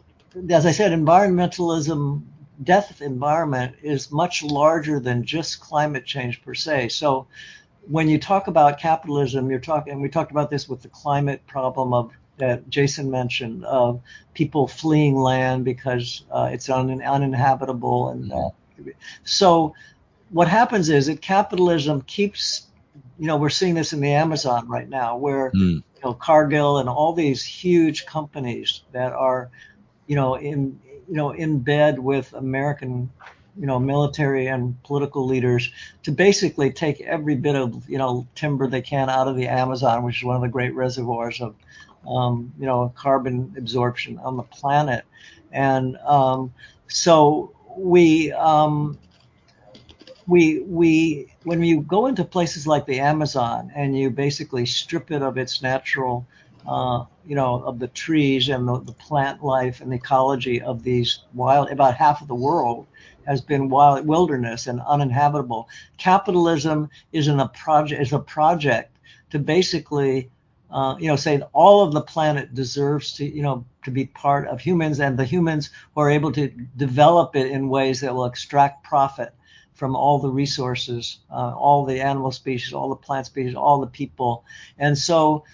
[0.51, 2.22] as I said, environmentalism,
[2.62, 6.88] death of environment is much larger than just climate change per se.
[6.88, 7.26] So
[7.88, 11.47] when you talk about capitalism, you're talking, and we talked about this with the climate
[11.47, 14.01] problem of that Jason mentioned of
[14.34, 18.51] people fleeing land because uh, it's un- uninhabitable and uh,
[19.24, 19.74] so
[20.31, 22.66] what happens is that capitalism keeps,
[23.18, 25.77] you know, we're seeing this in the Amazon right now, where mm.
[25.77, 29.51] you know Cargill and all these huge companies that are,
[30.07, 33.11] you know, in you know in bed with American,
[33.59, 35.70] you know, military and political leaders
[36.03, 40.03] to basically take every bit of you know timber they can out of the Amazon,
[40.03, 41.55] which is one of the great reservoirs of,
[42.09, 45.05] um, you know, carbon absorption on the planet,
[45.53, 46.53] and um,
[46.89, 48.99] so we um,
[50.27, 55.22] we we when you go into places like the Amazon and you basically strip it
[55.22, 56.27] of its natural,
[56.66, 60.83] uh, you know, of the trees and the, the, plant life and the ecology of
[60.83, 62.87] these wild, about half of the world
[63.27, 65.68] has been wild wilderness and uninhabitable.
[65.99, 68.97] Capitalism is in a project is a project
[69.31, 70.31] to basically.
[70.71, 74.49] Uh, you know, saying all of the planet deserves to, you know, to be part
[74.49, 78.25] of humans, and the humans who are able to develop it in ways that will
[78.25, 79.33] extract profit
[79.75, 83.87] from all the resources, uh, all the animal species, all the plant species, all the
[83.87, 84.45] people.
[84.79, 85.45] And so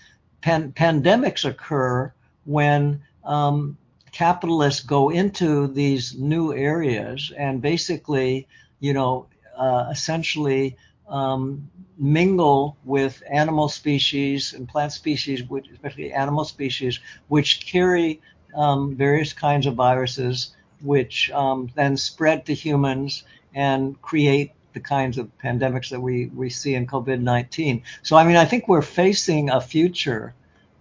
[0.41, 2.13] pan- pandemics occur
[2.45, 3.77] when um,
[4.13, 8.47] capitalists go into these new areas and basically,
[8.81, 10.77] you know, uh, essentially
[11.13, 16.99] um, mingle with animal species and plant species, which, especially animal species,
[17.29, 18.21] which carry
[18.57, 25.19] um, various kinds of viruses, which um, then spread to humans and create the kinds
[25.19, 27.83] of pandemics that we, we see in COVID 19.
[28.03, 30.35] So, I mean, I think we're facing a future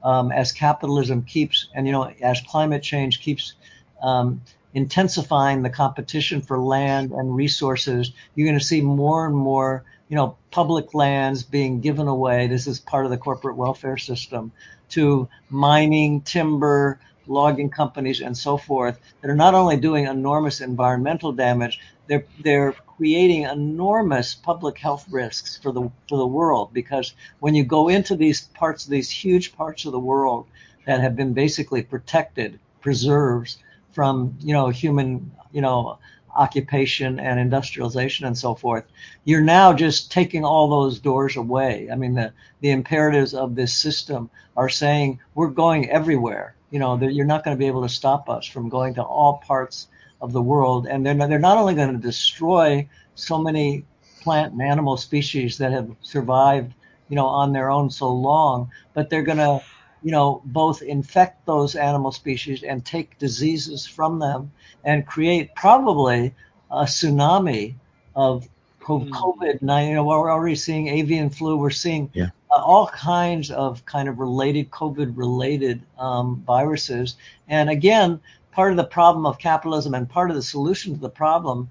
[0.04, 3.54] um, as capitalism keeps, and, you know, as climate change keeps
[4.02, 4.42] um,
[4.74, 10.18] intensifying the competition for land and resources, you're going to see more and more, you
[10.18, 12.47] know, public lands being given away.
[12.47, 14.51] This is part of the corporate welfare system
[14.89, 21.32] to mining, timber, logging companies, and so forth that are not only doing enormous environmental
[21.32, 27.55] damage, they're they're creating enormous public health risks for the for the world because when
[27.55, 30.45] you go into these parts these huge parts of the world
[30.86, 33.59] that have been basically protected preserves
[33.93, 35.97] from you know human you know
[36.36, 38.86] occupation and industrialization and so forth
[39.24, 41.90] you're now just taking all those doors away.
[41.92, 46.56] I mean the the imperatives of this system are saying we're going everywhere.
[46.72, 49.38] You know you're not going to be able to stop us from going to all
[49.46, 49.88] parts
[50.22, 53.86] of the world, and they're not, they're not only going to destroy so many
[54.22, 56.74] plant and animal species that have survived,
[57.10, 59.62] you know, on their own so long, but they're going to,
[60.02, 64.52] you know, both infect those animal species and take diseases from them
[64.84, 66.34] and create probably
[66.72, 67.76] a tsunami
[68.16, 68.47] of
[68.82, 69.12] hmm.
[69.14, 69.61] COVID.
[69.61, 71.57] Now, you know, we're already seeing avian flu.
[71.57, 72.30] We're seeing yeah.
[72.49, 77.15] uh, all kinds of kind of related COVID-related um, viruses.
[77.48, 78.19] And again,
[78.52, 81.69] part of the problem of capitalism and part of the solution to the problem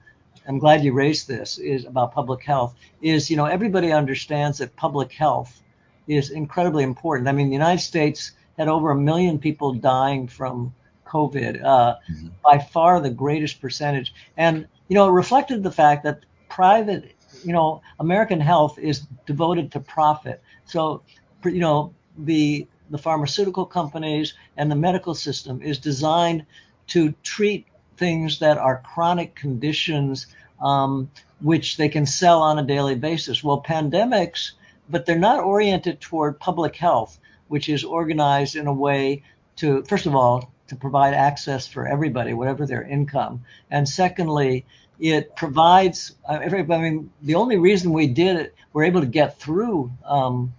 [0.49, 4.75] i'm glad you raised this is about public health is you know everybody understands that
[4.77, 5.63] public health
[6.11, 10.75] is incredibly important i mean the united states had over a million people dying from
[11.07, 12.29] covid uh, mm-hmm.
[12.45, 17.15] by far the greatest percentage and you know it reflected the fact that private
[17.45, 21.03] you know american health is devoted to profit so
[21.45, 26.45] you know the the pharmaceutical companies and the medical system is designed
[26.89, 27.67] to treat
[27.97, 30.27] things that are chronic conditions
[30.61, 31.11] um,
[31.41, 33.43] which they can sell on a daily basis.
[33.43, 34.53] Well, pandemics,
[34.91, 37.19] but they're not oriented toward public health,
[37.49, 39.23] which is organized in a way
[39.57, 43.45] to, first of all, to provide access for everybody, whatever their income.
[43.71, 44.65] And secondly,
[44.99, 49.39] it provides, uh, I mean, the only reason we did it, we're able to get
[49.39, 50.55] through um,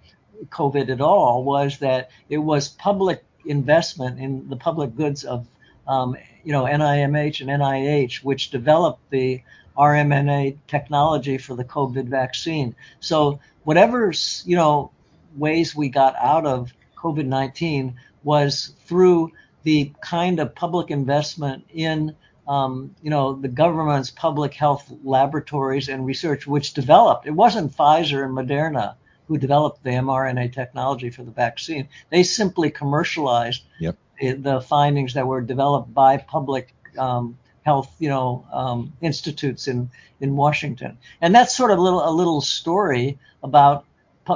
[0.49, 5.47] COVID at all was that it was public investment in the public goods of
[5.87, 9.41] um, you know, NIMH and NIH, which developed the
[9.77, 12.75] RMNA technology for the COVID vaccine.
[12.99, 14.13] So whatever,
[14.45, 14.91] you know,
[15.35, 19.31] ways we got out of COVID-19 was through
[19.63, 22.15] the kind of public investment in,
[22.47, 27.27] um, you know, the government's public health laboratories and research, which developed.
[27.27, 28.95] It wasn't Pfizer and Moderna
[29.27, 31.87] who developed the mRNA technology for the vaccine.
[32.09, 38.45] They simply commercialized yep the findings that were developed by public um, health, you know,
[38.51, 39.89] um, institutes in
[40.19, 40.97] in Washington.
[41.21, 43.85] And that's sort of a little a little story about,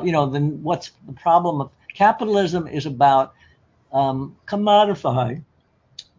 [0.04, 3.34] you know, the, what's the problem of capitalism is about
[3.92, 5.44] um, commodifying,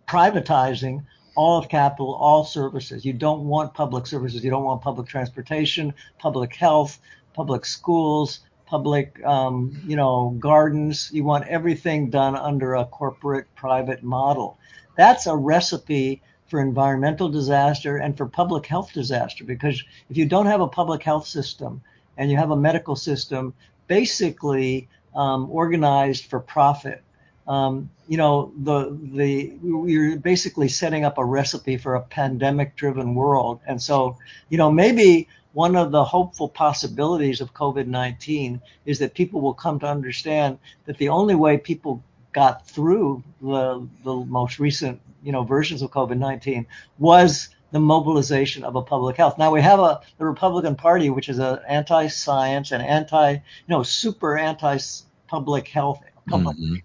[0.08, 1.04] privatizing
[1.36, 3.04] all of capital, all services.
[3.04, 4.42] You don't want public services.
[4.42, 6.98] You don't want public transportation, public health,
[7.34, 11.10] public schools, public, um, you know, gardens.
[11.12, 14.58] You want everything done under a corporate private model.
[14.96, 20.46] That's a recipe for environmental disaster and for public health disaster because if you don't
[20.46, 21.82] have a public health system
[22.16, 23.52] and you have a medical system
[23.86, 27.02] basically um, organized for profit,
[27.46, 33.60] um, you know, the the you're basically setting up a recipe for a pandemic-driven world.
[33.66, 34.16] And so,
[34.48, 39.54] you know, maybe one of the hopeful possibilities of COVID 19 is that people will
[39.54, 42.02] come to understand that the only way people
[42.32, 46.66] got through the, the most recent you know versions of COVID 19
[46.98, 49.36] was the mobilization of a public health.
[49.38, 53.82] Now we have a the Republican Party, which is an anti-science and anti, you know,
[53.82, 56.00] super anti-public health.
[56.28, 56.82] Public, Mhm.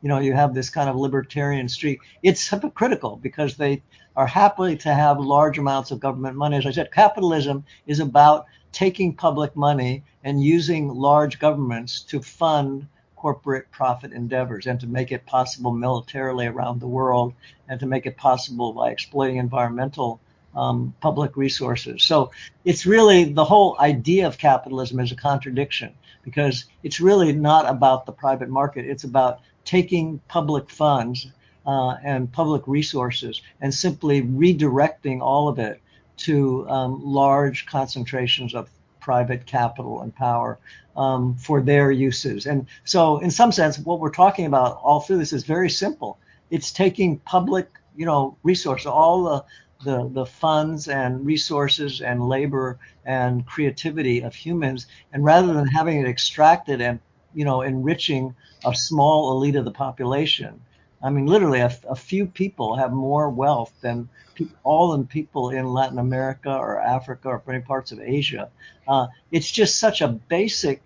[0.00, 2.00] You know, you have this kind of libertarian streak.
[2.22, 3.82] It's hypocritical because they
[4.16, 6.56] are happy to have large amounts of government money.
[6.56, 12.86] As I said, capitalism is about taking public money and using large governments to fund
[13.22, 17.32] corporate profit endeavors and to make it possible militarily around the world
[17.68, 20.20] and to make it possible by exploiting environmental
[20.56, 22.02] um, public resources.
[22.02, 22.32] So
[22.64, 25.94] it's really the whole idea of capitalism is a contradiction
[26.24, 28.86] because it's really not about the private market.
[28.86, 31.28] It's about taking public funds
[31.64, 35.80] uh, and public resources and simply redirecting all of it
[36.16, 38.68] to um, large concentrations of
[39.02, 40.58] private capital and power
[40.96, 42.46] um, for their uses.
[42.46, 46.18] And so, in some sense, what we're talking about all through this is very simple.
[46.50, 49.44] It's taking public, you know, resources, all the
[49.84, 56.00] the, the funds and resources and labor and creativity of humans, and rather than having
[56.00, 57.00] it extracted and
[57.34, 58.34] you know enriching
[58.64, 60.60] a small elite of the population,
[61.02, 65.50] I mean, literally, a, a few people have more wealth than pe- all the people
[65.50, 68.48] in Latin America or Africa or many parts of Asia.
[68.86, 70.80] Uh, it's just such a basic,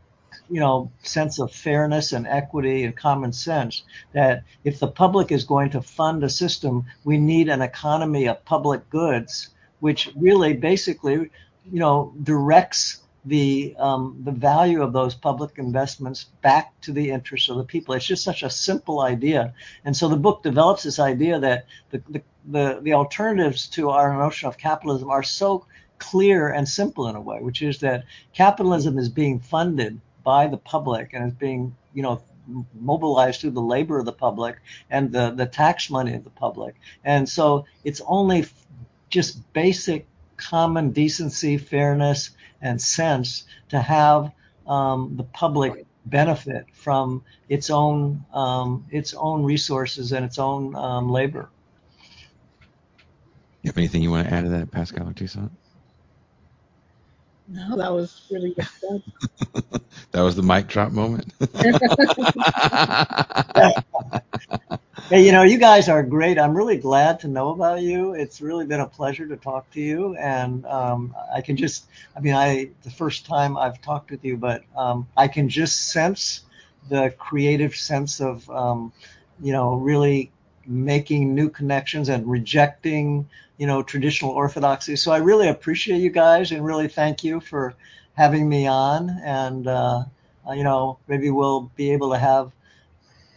[0.49, 3.83] you know, sense of fairness and equity and common sense
[4.13, 8.45] that if the public is going to fund a system, we need an economy of
[8.45, 11.31] public goods, which really basically,
[11.71, 17.49] you know, directs the um, the value of those public investments back to the interests
[17.49, 17.95] of the people.
[17.95, 19.53] It's just such a simple idea,
[19.85, 24.17] and so the book develops this idea that the the, the, the alternatives to our
[24.17, 25.67] notion of capitalism are so
[25.99, 30.59] clear and simple in a way, which is that capitalism is being funded by the
[30.59, 32.23] public and is being you know
[32.81, 34.59] mobilized through the labor of the public
[34.89, 38.47] and the the tax money of the public, and so it's only
[39.11, 42.31] just basic common decency, fairness,
[42.61, 44.33] and sense to have
[44.67, 51.11] um, the public benefit from its own um, its own resources and its own um,
[51.11, 51.49] labor.
[53.63, 55.51] You have anything you want to add to that, Pascal or Toussaint?
[57.49, 59.03] No, that was really good stuff.
[60.13, 61.33] that was the mic drop moment.
[65.09, 66.37] Hey, you know, you guys are great.
[66.39, 68.15] I'm really glad to know about you.
[68.15, 72.21] It's really been a pleasure to talk to you, and um, I can just, I
[72.21, 76.43] mean, I the first time I've talked with you, but um, I can just sense
[76.89, 78.93] the creative sense of, um,
[79.41, 80.33] you know, really
[80.67, 83.29] making new connections and rejecting,
[83.59, 84.97] you know, traditional orthodoxy.
[84.97, 87.75] So I really appreciate you guys, and really thank you for
[88.15, 89.11] having me on.
[89.25, 90.03] And uh,
[90.53, 92.51] you know, maybe we'll be able to have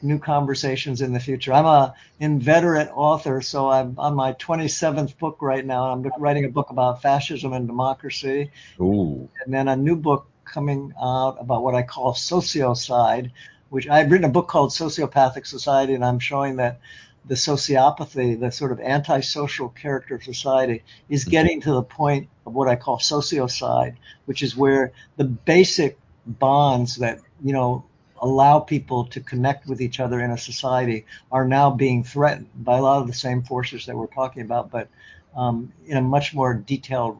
[0.01, 1.53] new conversations in the future.
[1.53, 5.91] I'm a inveterate author, so I'm on my 27th book right now.
[5.91, 9.30] I'm writing a book about fascism and democracy, Ooh.
[9.43, 13.31] and then a new book coming out about what I call sociocide,
[13.69, 16.80] which I've written a book called Sociopathic Society, and I'm showing that
[17.26, 21.31] the sociopathy, the sort of antisocial character of society, is mm-hmm.
[21.31, 23.95] getting to the point of what I call sociocide,
[24.26, 27.85] which is where the basic bonds that you know
[28.21, 32.77] allow people to connect with each other in a society are now being threatened by
[32.77, 34.89] a lot of the same forces that we're talking about, but
[35.35, 37.17] um, in a much more detailed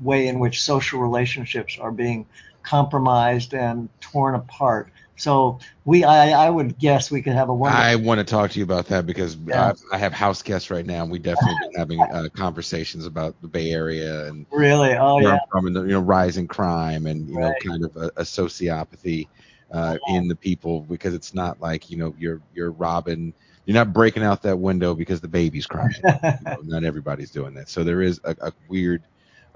[0.00, 2.26] way in which social relationships are being
[2.62, 4.90] compromised and torn apart.
[5.16, 7.72] So we, I, I would guess we could have a one.
[7.72, 9.72] I want to talk to you about that because Yeah.
[9.92, 13.34] I, I have house guests right now, and we definitely been having uh, conversations about
[13.42, 17.38] the Bay Area and really, oh yeah, from, the you know rising crime and you
[17.38, 19.28] know kind of a, a sociopathy
[19.72, 23.34] uh, in the people because it's not like you know you're you're robbing,
[23.64, 26.04] you're not breaking out that window because the baby's crying.
[26.38, 29.06] You know, not everybody's doing that, so there is a, a weird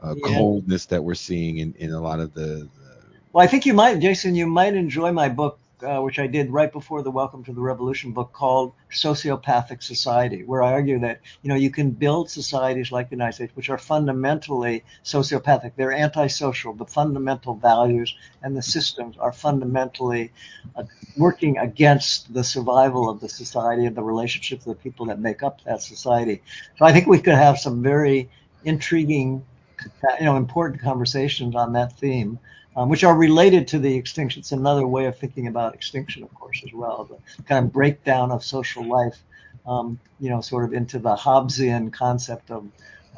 [0.03, 0.23] uh, Yeah.
[0.23, 3.01] coldness that we're seeing in, in a lot of the, the
[3.32, 6.51] Well, I think you might, Jason, you might enjoy my book, uh, which I did
[6.51, 11.20] right before the Welcome to the Revolution book called Sociopathic Society, where I argue that,
[11.43, 15.73] you know, you can build societies like the United States, which are fundamentally sociopathic.
[15.77, 16.73] They're antisocial.
[16.73, 20.32] The fundamental values and the systems are fundamentally
[20.77, 20.85] uh,
[21.16, 25.43] working against the survival of the society and the relationships of the people that make
[25.43, 26.43] up that society.
[26.78, 28.31] So I think we could have some very
[28.65, 29.44] intriguing,
[30.19, 32.39] you know, important conversations on that theme
[32.77, 34.41] um, which are related to the extinction.
[34.41, 37.05] It's another way of thinking about extinction, of course, as well.
[37.37, 39.19] The kind of breakdown of social life,
[39.67, 42.67] um, you know, sort of into the Hobbesian concept of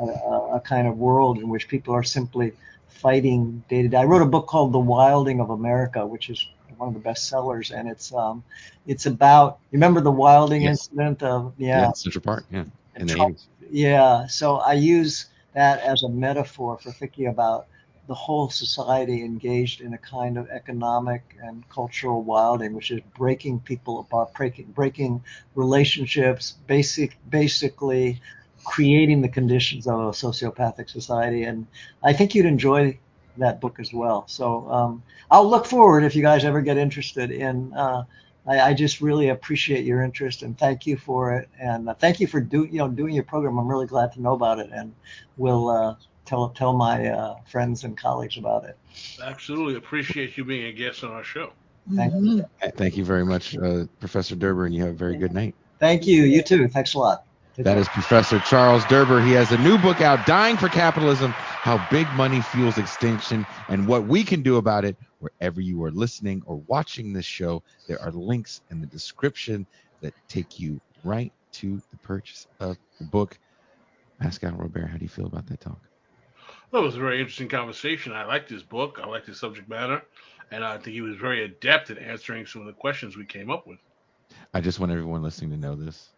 [0.01, 2.53] a, a, a kind of world in which people are simply
[2.89, 3.97] fighting day to day.
[3.99, 6.47] I wrote a book called The Wilding of America, which is
[6.77, 8.45] one of the best sellers, and it's um,
[8.87, 9.59] it's about.
[9.71, 10.89] You remember the Wilding Yes.
[10.89, 11.81] incident of yeah.
[11.81, 12.65] yeah, Central Park, yeah,
[12.97, 13.47] in the 80s.
[13.71, 14.27] yeah.
[14.27, 17.67] So I use that as a metaphor for thinking about
[18.07, 23.61] the whole society engaged in a kind of economic and cultural wilding, which is breaking
[23.61, 25.23] people apart, breaking, breaking
[25.55, 28.21] relationships, basic, basically
[28.65, 31.45] creating the conditions of a sociopathic society.
[31.45, 31.67] And
[32.03, 32.99] I think you'd enjoy
[33.39, 34.27] that book as well.
[34.29, 37.73] So um, I'll look forward if you guys ever get interested in.
[37.75, 38.05] Uh,
[38.47, 41.49] I, I, just really appreciate your interest and thank you for it.
[41.61, 43.59] And uh, thank you for do, you know doing your program.
[43.59, 44.95] I'm really glad to know about it, and
[45.37, 45.95] we'll uh,
[46.27, 48.77] tell tell my uh, friends and colleagues about it.
[49.23, 51.53] Absolutely appreciate you being a guest on our show.
[51.95, 52.39] Thank mm-hmm.
[52.39, 52.45] you.
[52.77, 55.55] Thank you very much, uh, Professor Derber, and you have a very good night.
[55.79, 56.25] Thank you.
[56.25, 56.69] You too.
[56.69, 57.25] Thanks a lot.
[57.57, 59.25] That is Professor Charles Derber.
[59.25, 63.89] He has a new book out, Dying for Capitalism How Big Money Fuels Extinction and
[63.89, 64.95] What We Can Do About It.
[65.21, 69.67] Wherever you are listening or watching this show, there are links in the description
[70.03, 73.39] that take you right to the purchase of the book.
[74.21, 75.81] Pascal Robert, how do you feel about that talk?
[76.71, 78.13] Well, it was a very interesting conversation.
[78.13, 79.01] I liked his book.
[79.03, 80.03] I liked his subject matter.
[80.51, 83.51] And I think he was very adept at answering some of the questions we came
[83.51, 83.79] up with.
[84.55, 86.11] I just want everyone listening to know this.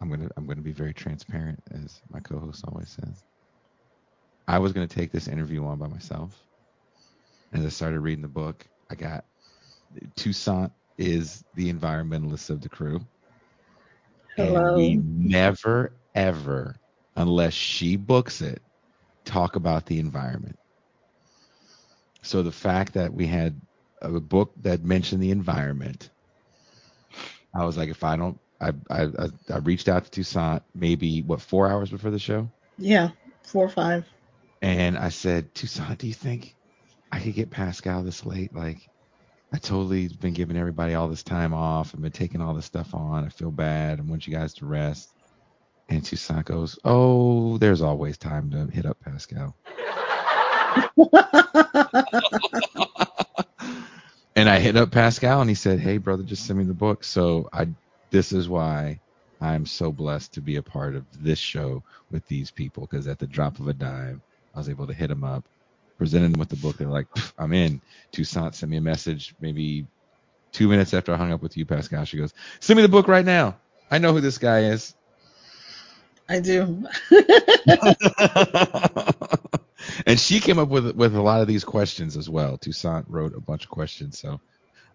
[0.00, 3.22] I'm gonna I'm gonna be very transparent, as my co-host always says.
[4.48, 6.36] I was gonna take this interview on by myself.
[7.52, 9.24] As I started reading the book, I got
[10.16, 13.00] Toussaint is the environmentalist of the crew.
[14.36, 14.68] Hello.
[14.68, 16.76] And we never ever,
[17.16, 18.60] unless she books it,
[19.24, 20.58] talk about the environment.
[22.22, 23.60] So the fact that we had
[24.00, 26.10] a book that mentioned the environment,
[27.54, 29.08] I was like, if I don't I, I
[29.50, 32.48] I reached out to Toussaint maybe what four hours before the show.
[32.78, 33.10] Yeah,
[33.42, 34.06] four or five.
[34.62, 36.54] And I said, Toussaint, do you think
[37.10, 38.54] I could get Pascal this late?
[38.54, 38.78] Like,
[39.52, 41.92] I totally been giving everybody all this time off.
[41.94, 43.24] I've been taking all this stuff on.
[43.24, 43.98] I feel bad.
[43.98, 45.11] I want you guys to rest.
[45.88, 49.56] And Toussaint goes, Oh, there's always time to hit up Pascal.
[54.36, 57.04] and I hit up Pascal and he said, Hey brother, just send me the book.
[57.04, 57.68] So I
[58.10, 59.00] this is why
[59.40, 63.18] I'm so blessed to be a part of this show with these people because at
[63.18, 64.22] the drop of a dime,
[64.54, 65.48] I was able to hit them up,
[65.98, 66.78] presented them with the book.
[66.78, 67.82] They're like, I'm in.
[68.12, 69.86] Toussaint sent me a message maybe
[70.52, 72.04] two minutes after I hung up with you, Pascal.
[72.04, 73.58] She goes, Send me the book right now.
[73.90, 74.94] I know who this guy is.
[76.28, 76.86] I do.
[80.06, 82.58] and she came up with with a lot of these questions as well.
[82.58, 84.18] Toussaint wrote a bunch of questions.
[84.18, 84.40] So,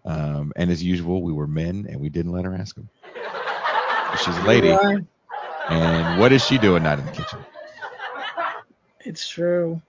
[0.04, 2.88] um, and as usual, we were men and we didn't let her ask them.
[4.24, 4.76] She's a lady.
[5.68, 7.38] And what is she doing not in the kitchen?
[9.00, 9.80] It's true.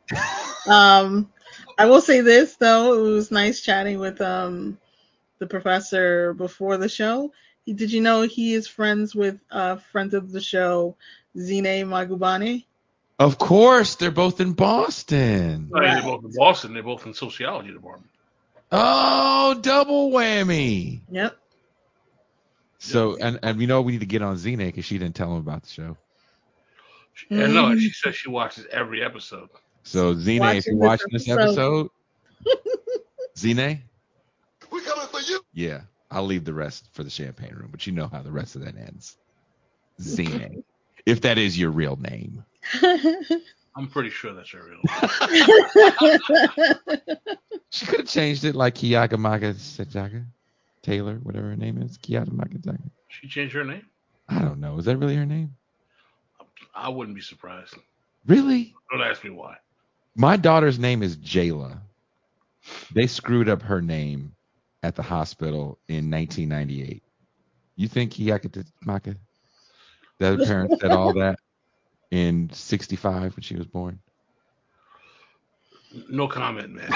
[0.68, 1.32] um,
[1.78, 4.78] I will say this though, it was nice chatting with um
[5.40, 7.32] the professor before the show.
[7.66, 10.98] He, did you know he is friends with uh friends of the show,
[11.36, 12.66] Zine Magubane?
[13.20, 15.68] Of course, they're both in Boston.
[15.70, 15.96] Right.
[15.96, 16.74] They're both in Boston.
[16.74, 18.10] They're both in sociology department.
[18.72, 21.02] Oh, double whammy.
[21.12, 21.36] Yep.
[22.78, 25.32] So and and we know we need to get on Zine because she didn't tell
[25.34, 25.98] him about the show.
[27.30, 27.80] And no, mm-hmm.
[27.80, 29.50] she says she watches every episode.
[29.84, 31.90] So Zine, watching if you're watching this episode,
[33.36, 33.80] Zine,
[34.72, 35.42] we coming for you.
[35.54, 38.56] Yeah, I'll leave the rest for the champagne room, but you know how the rest
[38.56, 39.18] of that ends.
[40.00, 40.64] Zine,
[41.10, 42.44] if that is your real name.
[43.76, 46.20] I'm pretty sure that's your real name.
[47.72, 50.26] she could have changed it like Kiyaka Maga Sejaga.
[50.82, 52.90] Taylor, whatever her name is, Kiata Makataka.
[53.10, 53.86] She changed her name?
[54.28, 54.78] I don't know.
[54.78, 55.56] Is that really her name?
[56.74, 57.76] I wouldn't be surprised.
[58.26, 58.74] Really?
[58.92, 59.58] Don't ask me why.
[60.16, 61.80] My daughter's name is Jayla.
[62.94, 64.36] They screwed up her name
[64.84, 67.04] at the hospital in 1998.
[67.76, 68.52] You think Kiaka
[70.20, 70.38] Maka?
[70.38, 71.40] The parents said all that
[72.12, 74.00] in 65 when she was born?
[76.10, 76.92] No comment, man.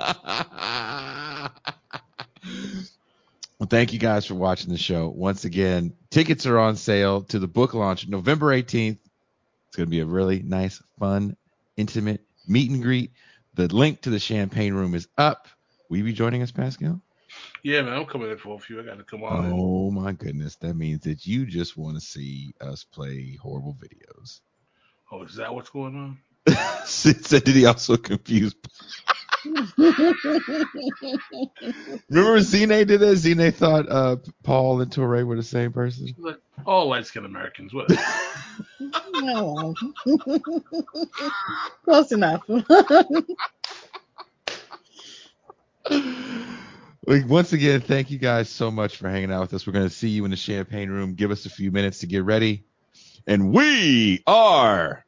[3.58, 5.08] well, thank you guys for watching the show.
[5.14, 8.98] Once again, tickets are on sale to the book launch November 18th.
[9.68, 11.36] It's going to be a really nice, fun,
[11.76, 13.12] intimate meet and greet.
[13.60, 15.46] The link to the champagne room is up.
[15.90, 17.02] Will you be joining us, Pascal?
[17.62, 18.80] Yeah, man, I'm coming in for a few.
[18.80, 19.52] I got to come on.
[19.52, 24.40] Oh my goodness, that means that you just want to see us play horrible videos.
[25.12, 26.18] Oh, is that what's going on?
[26.86, 28.54] Sid said, did he also confuse?
[32.08, 33.16] Remember Zine did that?
[33.16, 36.14] Zine thought uh, Paul and Touré were the same person.
[36.18, 37.72] Look, all light skinned Americans.
[37.72, 37.90] What?
[39.14, 39.74] no.
[41.84, 42.42] Close enough.
[47.06, 49.66] Like, once again, thank you guys so much for hanging out with us.
[49.66, 51.14] We're going to see you in the champagne room.
[51.14, 52.64] Give us a few minutes to get ready.
[53.26, 55.04] And we are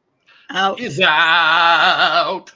[0.49, 0.79] Out.
[0.79, 2.51] Is out.